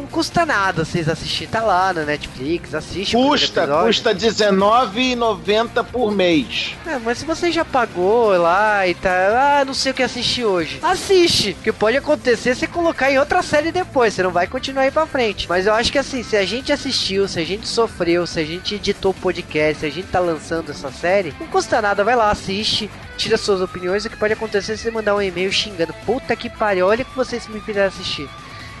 [0.00, 1.52] não custa nada vocês assistirem.
[1.52, 3.16] Tá lá na Netflix, assiste.
[3.16, 6.74] Custa, custa R$19,90 por mês.
[6.86, 9.60] É, mas se você já pagou lá e tá.
[9.60, 10.78] Ah, não sei o que assistir hoje.
[10.82, 11.56] Assiste!
[11.62, 14.14] Que pode acontecer você colocar em outra série depois.
[14.14, 15.48] Você não vai continuar aí pra frente.
[15.48, 18.44] Mas eu acho que assim, se a gente assistiu, se a gente sofreu, se a
[18.44, 22.30] gente editou podcast, se a gente tá lançando essa série, não custa nada, vai lá,
[22.30, 22.90] assiste
[23.20, 24.04] tira suas opiniões.
[24.04, 25.92] O que pode acontecer se você mandar um e-mail xingando.
[26.06, 28.28] Puta que pariu, olha que vocês me fizeram assistir.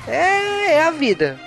[0.06, 1.38] É, é a vida.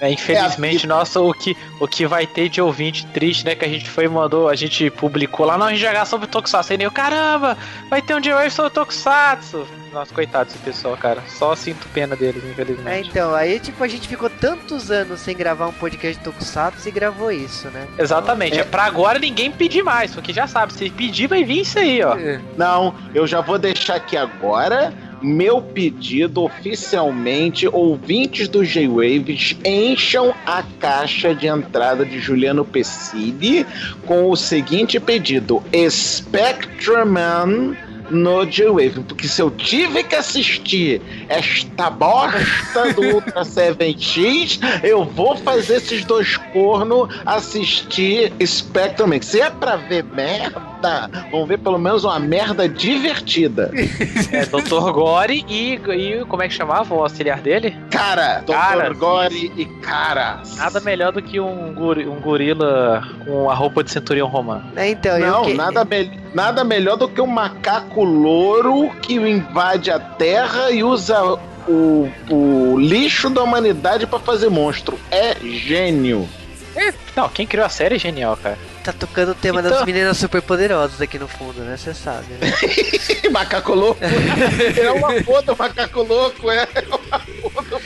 [0.00, 3.54] É, infelizmente, é nossa, o que, o que vai ter de ouvinte triste, né?
[3.54, 6.26] Que a gente foi e mandou, a gente publicou lá, não, a gente jogar sobre
[6.28, 6.74] Tokusatsu.
[6.74, 7.56] E eu, caramba,
[7.90, 9.66] vai ter um J-Wave sobre Tokusatsu.
[9.92, 11.22] Nossa, coitado desse pessoal, cara.
[11.28, 13.08] Só sinto pena deles, infelizmente.
[13.08, 16.88] É, então, aí tipo, a gente ficou tantos anos sem gravar um podcast de Tokusatsu
[16.88, 17.88] e gravou isso, né?
[17.98, 18.52] Exatamente.
[18.52, 18.68] Então, é.
[18.68, 22.02] é pra agora ninguém pedir mais, porque já sabe, se pedir vai vir isso aí,
[22.02, 22.16] ó.
[22.16, 22.40] É.
[22.56, 24.92] Não, eu já vou deixar aqui agora
[25.22, 33.66] meu pedido oficialmente, ouvintes do J-Waves, encham a caixa de entrada de Juliano Pessidi
[34.06, 37.76] com o seguinte pedido: Spectreman
[38.10, 45.36] no J-Wave, porque se eu tive que assistir esta bosta do Ultra 7X, eu vou
[45.36, 49.08] fazer esses dois cornos assistir Spectrum.
[49.20, 53.70] Se é pra ver merda, vamos ver pelo menos uma merda divertida.
[54.30, 54.92] É, Dr.
[54.92, 57.74] Gore e, e como é que chamava o auxiliar dele?
[57.90, 58.94] Cara, Dr.
[58.94, 60.42] Gore e cara.
[60.56, 64.64] Nada melhor do que um, um gorila com a roupa de centurião romano.
[64.76, 65.54] É, então, Não, que...
[65.54, 66.04] nada, me
[66.38, 71.20] nada melhor do que um macaco louro que invade a Terra e usa
[71.66, 74.96] o, o lixo da humanidade para fazer monstro.
[75.10, 76.28] É gênio.
[76.76, 78.56] É, não, quem criou a série é genial, cara.
[78.84, 79.72] Tá tocando o tema então...
[79.72, 81.76] das meninas super poderosas aqui no fundo, né?
[81.76, 82.52] Você sabe, né?
[83.32, 84.00] macaco louco.
[84.00, 86.68] é uma foda macaco louco, é.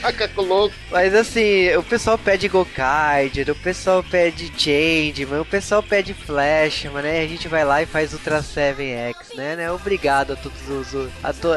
[0.03, 0.75] Macaco louco.
[0.91, 7.21] Mas assim, o pessoal pede Gokaider, o pessoal pede Changeman, o pessoal pede Flashman, né?
[7.21, 9.55] A gente vai lá e faz Ultra 7X, né?
[9.55, 9.71] né?
[9.71, 11.09] Obrigado a todos os.
[11.23, 11.49] A to...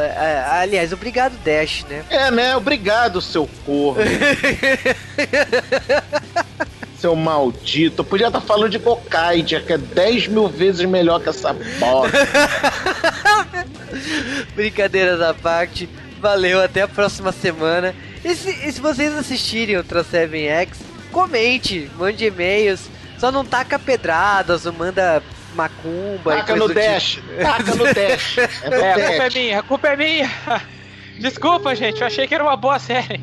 [0.50, 2.04] aliás, obrigado Dash, né?
[2.08, 2.56] É, né?
[2.56, 4.04] Obrigado, seu corno.
[6.98, 8.00] seu maldito.
[8.00, 11.52] Eu podia estar tá falando de Gokaidia, que é 10 mil vezes melhor que essa
[11.52, 12.18] bosta.
[14.54, 15.88] Brincadeiras à parte.
[16.20, 17.94] Valeu, até a próxima semana.
[18.24, 20.76] E se, e se vocês assistirem o Trans 7X,
[21.12, 22.88] comente, mande e-mails.
[23.18, 25.22] Só não taca pedradas ou manda
[25.54, 26.36] macumba.
[26.36, 27.14] Taca no dash.
[27.14, 27.42] Tipo.
[27.42, 28.38] Taca no dash.
[28.38, 30.30] É, é, a culpa é minha, a culpa é minha.
[31.18, 33.20] Desculpa, gente, eu achei que era uma boa série.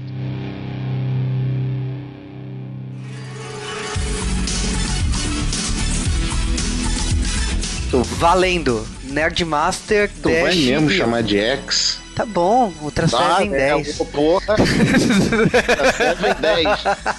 [8.17, 8.87] Valendo.
[9.03, 12.02] Nerdmaster Tu Dash vai mesmo chamar de X?
[12.15, 13.99] Tá bom, ah, 7 em 10.
[13.99, 14.55] É, porra.
[14.57, 16.67] 7 em 10.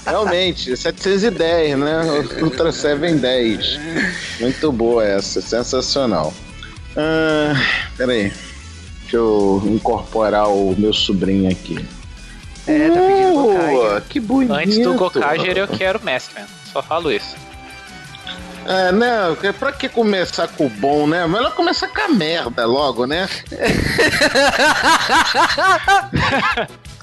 [0.06, 2.02] Realmente, 710, né?
[2.40, 3.80] Ultra 7 em 10.
[4.40, 6.32] Muito boa essa, sensacional.
[6.96, 7.54] Ah,
[7.96, 8.32] peraí.
[9.02, 11.84] Deixa eu incorporar o meu sobrinho aqui.
[12.66, 14.54] É, tá pedindo uh, Que bonito.
[14.54, 16.44] Antes do Gokager eu quero Messman.
[16.72, 17.36] Só falo isso.
[18.66, 19.36] É, né?
[19.58, 21.26] Pra que começar com o bom, né?
[21.26, 23.28] Melhor começar com a merda logo, né?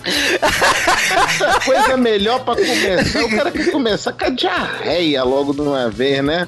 [0.03, 5.89] Essa coisa melhor pra começar, o cara quer começar com a diarreia logo de uma
[5.89, 6.47] vez, né?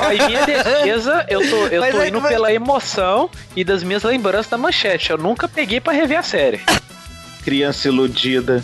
[0.00, 3.64] Ó, em minha defesa, eu tô, eu Mas tô é indo vai- pela emoção e
[3.64, 5.10] das minhas lembranças da manchete.
[5.10, 6.60] Eu nunca peguei pra rever a série.
[7.44, 8.62] Criança iludida.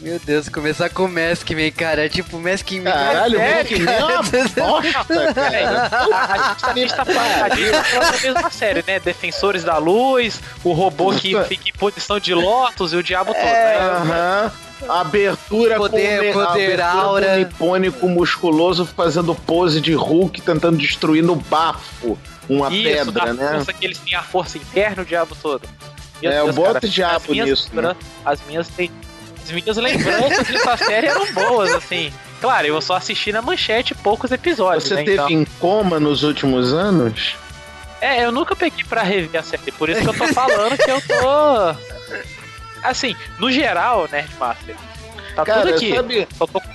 [0.00, 2.06] Meu Deus, começar com o Maskman, cara.
[2.06, 2.84] É tipo, Maskman.
[2.84, 4.54] Caralho, é que nem uma bosta,
[5.34, 5.90] cara.
[6.14, 9.00] A, gente tá, a gente tá falando a gente tá falando da mesma série, né?
[9.00, 13.42] Defensores da Luz, o robô que fica em posição de Lotus e o diabo todo,
[13.44, 13.76] né?
[13.80, 14.52] Aham.
[14.88, 17.36] Abertura Poder- com poder, aura.
[17.36, 22.16] nipônico musculoso fazendo pose de Hulk tentando destruir no bafo
[22.48, 23.54] uma Isso, pedra, né?
[23.56, 25.62] força que eles têm a força interna, o diabo todo.
[26.22, 27.96] Meu É, eu boto cara, diabo as minhas nisso, né?
[28.24, 28.90] As minhas, tem-
[29.48, 32.12] as minhas lembranças dessa série eram boas, assim.
[32.40, 36.22] Claro, eu só assisti na manchete poucos episódios, Você né, teve então- em coma nos
[36.22, 37.34] últimos anos?
[38.00, 40.90] É, eu nunca peguei pra rever a série, por isso que eu tô falando que
[40.90, 41.74] eu tô...
[42.82, 44.76] Assim, no geral, Nerdmaster,
[45.34, 45.94] tá Cara, tudo aqui.
[45.96, 46.28] sabe,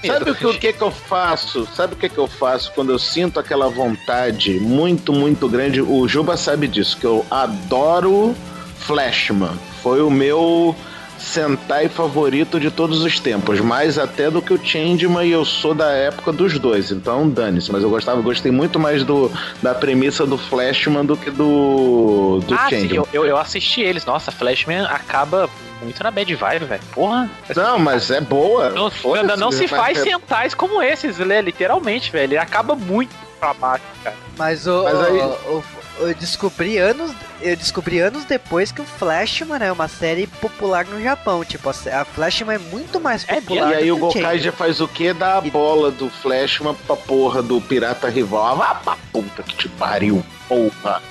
[0.06, 1.66] sabe o que, o que que eu faço?
[1.74, 5.82] Sabe o que que eu faço quando eu sinto aquela vontade muito, muito grande?
[5.82, 8.36] O Juba sabe disso, que eu adoro
[8.80, 9.58] Flashman.
[9.82, 10.76] Foi o meu
[11.24, 15.74] Sentai favorito de todos os tempos, mais até do que o Changeman e eu sou
[15.74, 20.26] da época dos dois, então dane-se, mas eu gostava, gostei muito mais do, da premissa
[20.26, 22.96] do Flashman do que do, do ah, sim, Changeman.
[23.14, 24.06] eu, eu, eu assisti eles.
[24.06, 25.50] Nossa, Flashman acaba
[25.82, 26.82] muito na bad vibe, velho.
[26.94, 27.30] Porra.
[27.56, 28.70] Não, mas é boa.
[28.70, 28.92] Não,
[29.26, 31.42] não, não se faz é- sentais como esses, né?
[31.42, 32.34] Literalmente, velho.
[32.34, 34.16] Ele acaba muito pra baixo, cara.
[34.38, 35.64] Mas, o, Mas aí- o- o-
[36.00, 37.12] eu descobri anos.
[37.42, 41.44] Eu descobri anos depois que o Flashman é uma série popular no Japão.
[41.44, 43.72] Tipo, a, Flashman é muito mais É popular.
[43.72, 45.14] E aí do o Gokai já faz o quê?
[45.14, 48.44] Dá a bola do Flashman pra porra do pirata rival.
[48.46, 51.02] Ah, vá pra puta que te pariu, porra.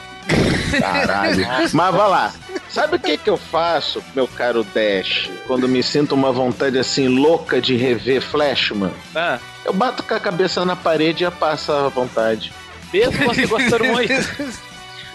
[0.78, 1.46] Caralho.
[1.72, 2.32] Mas vai lá.
[2.68, 7.06] Sabe o que que eu faço, meu caro Dash, quando me sinto uma vontade assim
[7.06, 8.90] louca de rever Flashman?
[9.14, 12.50] Ah, Eu bato com a cabeça na parede e já passa a vontade.
[12.90, 14.14] mesmo você gostando muito.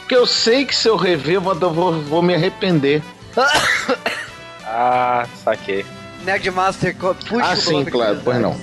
[0.07, 3.03] Porque eu sei que se eu rever, eu vou, vou, me arrepender.
[4.69, 5.85] Ah, saquei.
[6.25, 8.53] Nerdmaster, puxa ah, sim, claro, pois não.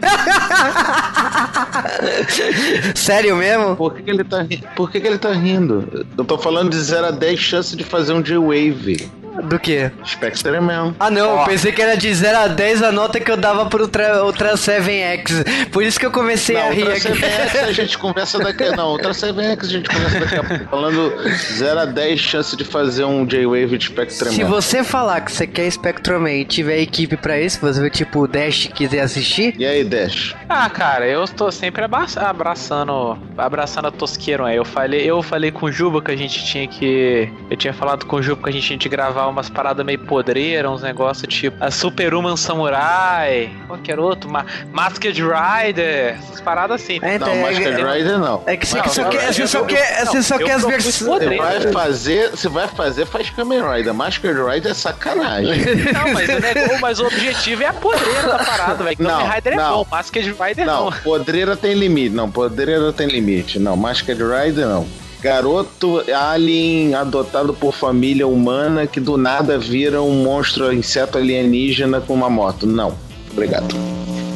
[2.96, 3.76] Sério mesmo?
[3.76, 4.66] Por que, que ele tá rindo?
[4.74, 6.06] Por que, que ele tá rindo?
[6.16, 9.10] Eu tô falando de 0 a 10 chance de fazer um J-Wave.
[9.44, 9.90] Do que?
[10.06, 10.94] Spectre Man.
[10.98, 13.66] Ah não, eu pensei que era de 0 a 10 a nota que eu dava
[13.66, 15.68] pro Ultra, Ultra 7X.
[15.70, 17.22] Por isso que eu comecei Não, a rir Ultra aqui.
[17.22, 20.64] 7X a gente conversa daqui a Não, Ultra 7X a gente conversa daqui a pouco.
[20.70, 21.12] Falando
[21.56, 25.46] 0 a 10 chance de fazer um J-Wave de Spectre Se você falar que você
[25.46, 29.84] quer Spectrum e tiver equipe pra isso, você tipo o Dash quiser assistir, E aí,
[29.84, 30.34] Dash?
[30.48, 34.56] Ah, cara, eu tô sempre abraça- abraçando, abraçando a tosqueiro aí.
[34.56, 37.30] Eu falei, eu falei com o Juba que a gente tinha que.
[37.50, 39.98] Eu tinha falado com o Juba que a gente tinha que gravar umas paradas meio
[40.00, 46.98] podreiras, uns negócios tipo a Superhuman Samurai, qualquer outro, Ma Masked Rider, essas paradas assim.
[47.02, 48.42] É, então, Não, é- Masked é- Rider não.
[48.46, 50.94] é que você só quer, você só quer, você só quer as versões.
[51.22, 53.94] Você vai fazer, se vai fazer, faz Kamen Rider.
[53.94, 55.64] Masked Rider é sacanagem.
[55.92, 58.96] Não, mas, o nego- mas o objetivo é a podreira da parada, velho.
[58.98, 59.72] Não, Kamen Rider é não.
[59.78, 60.92] bom, Masked Rider Não, não.
[61.00, 62.14] podreira tem limite.
[62.14, 63.58] Não, podreira tem limite.
[63.58, 64.86] Não, Masked Rider não.
[65.20, 72.14] Garoto alien adotado por família humana que do nada vira um monstro inseto alienígena com
[72.14, 72.66] uma moto.
[72.66, 72.96] Não.
[73.32, 73.74] Obrigado.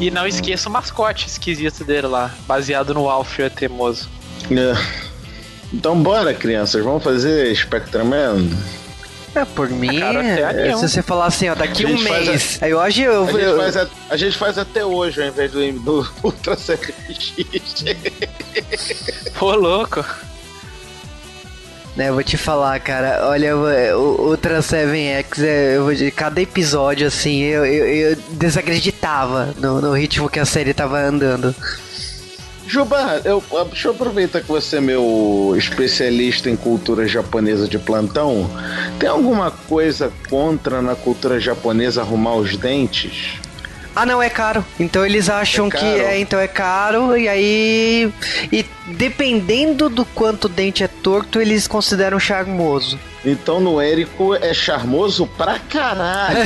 [0.01, 4.09] E não esqueça o mascote esquisito dele lá, baseado no Alfio teimoso.
[4.51, 5.03] É.
[5.73, 6.83] Então bora, crianças.
[6.85, 8.49] Vamos fazer Spectrum Man?
[9.35, 10.21] É, por mim, Cara,
[10.51, 12.59] até é, se você falar assim, ó, daqui A um gente mês.
[12.61, 15.53] Aí hoje eu, A gente, eu- faz a, a gente faz até hoje ao invés
[15.53, 17.33] do, do Ultra CX.
[19.39, 20.05] Pô, louco.
[21.97, 27.07] Né, vou te falar, cara, olha, o, Ultra 7X, é, eu vou dizer, cada episódio,
[27.07, 31.55] assim, eu, eu, eu desacreditava no, no ritmo que a série tava andando.
[32.67, 38.49] Juba, eu, deixa eu aproveitar que você é meu especialista em cultura japonesa de plantão.
[38.99, 43.41] Tem alguma coisa contra na cultura japonesa arrumar os dentes?
[43.95, 44.65] Ah, não, é caro.
[44.81, 48.13] Então eles acham É que é, então é caro, e aí.
[48.51, 52.99] E dependendo do quanto o dente é torto, eles consideram charmoso.
[53.25, 56.39] Então no Érico é charmoso pra caralho.
[56.39, 56.45] né?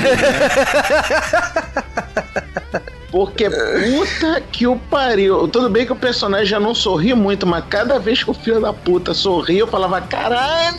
[3.11, 5.49] Porque puta que o pariu.
[5.49, 8.61] Tudo bem que o personagem já não sorri muito, mas cada vez que o filho
[8.61, 10.77] da puta sorria, eu falava: caralho,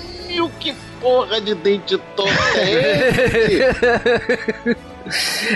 [0.59, 4.77] que porra de dente torto é esse?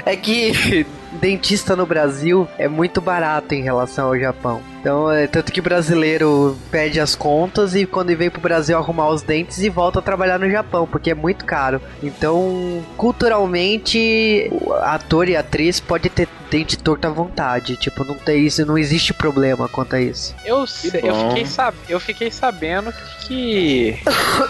[0.05, 4.62] É que dentista no Brasil é muito barato em relação ao Japão.
[4.80, 9.09] Então, é tanto que o brasileiro pede as contas e quando vem pro Brasil arrumar
[9.09, 11.80] os dentes e volta a trabalhar no Japão, porque é muito caro.
[12.01, 14.51] Então, culturalmente,
[14.82, 17.78] ator e atriz pode ter dente torto à vontade.
[17.78, 20.36] Tipo, não tem isso, não existe problema quanto a isso.
[20.43, 21.76] Eu, sei- eu, fiquei, sab...
[21.88, 22.91] eu fiquei sabendo
[23.22, 23.97] que.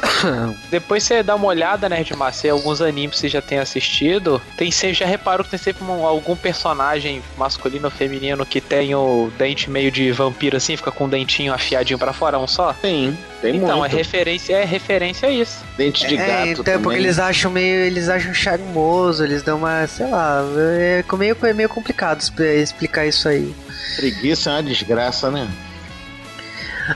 [0.71, 4.41] Depois você dá uma olhada, né, de Macê, alguns animes que você já tem assistido.
[4.57, 6.50] Tem, você já reparou que tem sempre um- algum personagem
[7.37, 11.53] masculino ou feminino que tem o dente meio de vampiro assim, fica com o dentinho
[11.53, 12.73] afiadinho pra fora, um só?
[12.73, 13.93] Tem, tem então, muito.
[13.93, 15.63] é referência, é referência a isso.
[15.77, 16.81] Dente de é, gato então, também.
[16.81, 21.53] porque eles acham meio, eles acham charmoso, eles dão uma, sei lá, é meio, é
[21.53, 23.53] meio complicado expl- explicar isso aí.
[23.95, 25.49] Preguiça é uma desgraça, né?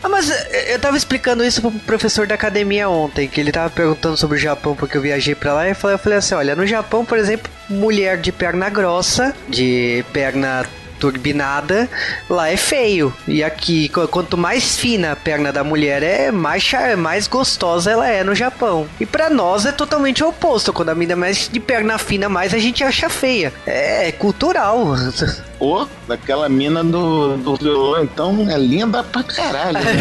[0.04, 3.70] Ah, mas eh, eu tava explicando isso pro professor da academia ontem, que ele tava
[3.70, 6.36] perguntando sobre o Japão porque eu viajei pra lá e eu falei, eu falei assim,
[6.36, 10.66] olha, no Japão, por exemplo, mulher de perna grossa, de perna
[11.00, 11.90] turbinada,
[12.30, 13.14] lá é feio.
[13.28, 17.92] E aqui, qu- quanto mais fina a perna da mulher é, mais, char- mais gostosa
[17.92, 18.88] ela é no Japão.
[19.00, 20.72] E pra nós é totalmente o oposto.
[20.74, 23.54] Quando a mina é mais de perna fina, mais a gente acha feia.
[23.68, 24.96] É, cultural.
[25.58, 29.80] Pô, daquela mina do, do violão, então, é linda pra caralho.
[29.80, 29.96] Né?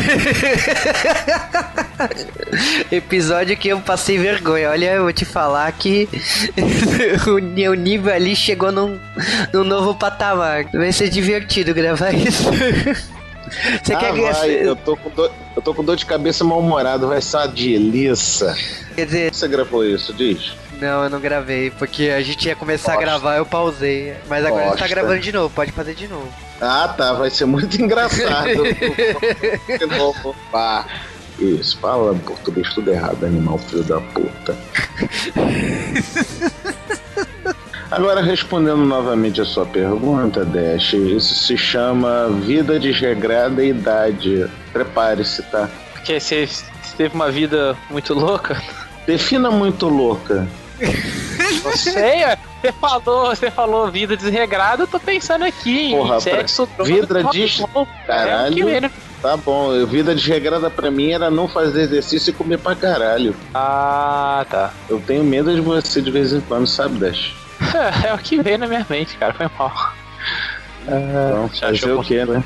[2.90, 4.70] Episódio que eu passei vergonha.
[4.70, 6.08] Olha, eu vou te falar que
[7.26, 8.98] o o nível ali chegou num,
[9.52, 10.64] num novo patamar.
[10.72, 12.44] Vai ser divertido gravar isso.
[13.82, 14.64] Você ah, quer vai, que.
[14.64, 18.54] eu tô, com dor, eu tô com dor de cabeça mal-humorado, vai ser uma delícia.
[18.96, 20.54] Quer dizer, Você gravou isso, diz?
[20.80, 24.14] Não, eu não gravei, porque a gente ia começar a gravar, eu pausei.
[24.28, 26.32] Mas agora a gente tá gravando de novo, pode fazer de novo.
[26.60, 28.62] Ah, tá, vai ser muito engraçado.
[29.78, 30.34] de novo.
[30.50, 30.86] Pá.
[31.38, 34.56] Isso, fala português tudo errado, animal filho da puta.
[37.90, 44.50] Agora, respondendo novamente a sua pergunta, Dash, isso se chama vida desregrada e idade.
[44.72, 45.68] Prepare-se, tá?
[45.92, 46.48] Porque você
[46.96, 48.60] teve uma vida muito louca.
[49.06, 50.48] Defina muito louca.
[51.64, 52.38] Não sei, é.
[52.60, 57.38] você falou, você falou vida desregrada, eu tô pensando aqui Porra, em sexo, vida rock
[57.38, 57.88] des- and roll.
[58.04, 58.54] É Caralho.
[58.54, 58.90] que né?
[59.22, 63.34] Tá bom, vida desregrada pra mim era não fazer exercício e comer pra caralho.
[63.54, 64.70] Ah, tá.
[64.88, 67.34] Eu tenho medo de você de vez em quando, sabe, Dash?
[68.06, 69.32] É, o que veio na minha mente, cara.
[69.32, 69.72] Foi mal.
[70.82, 72.42] Então, já fazer achou o quê, né?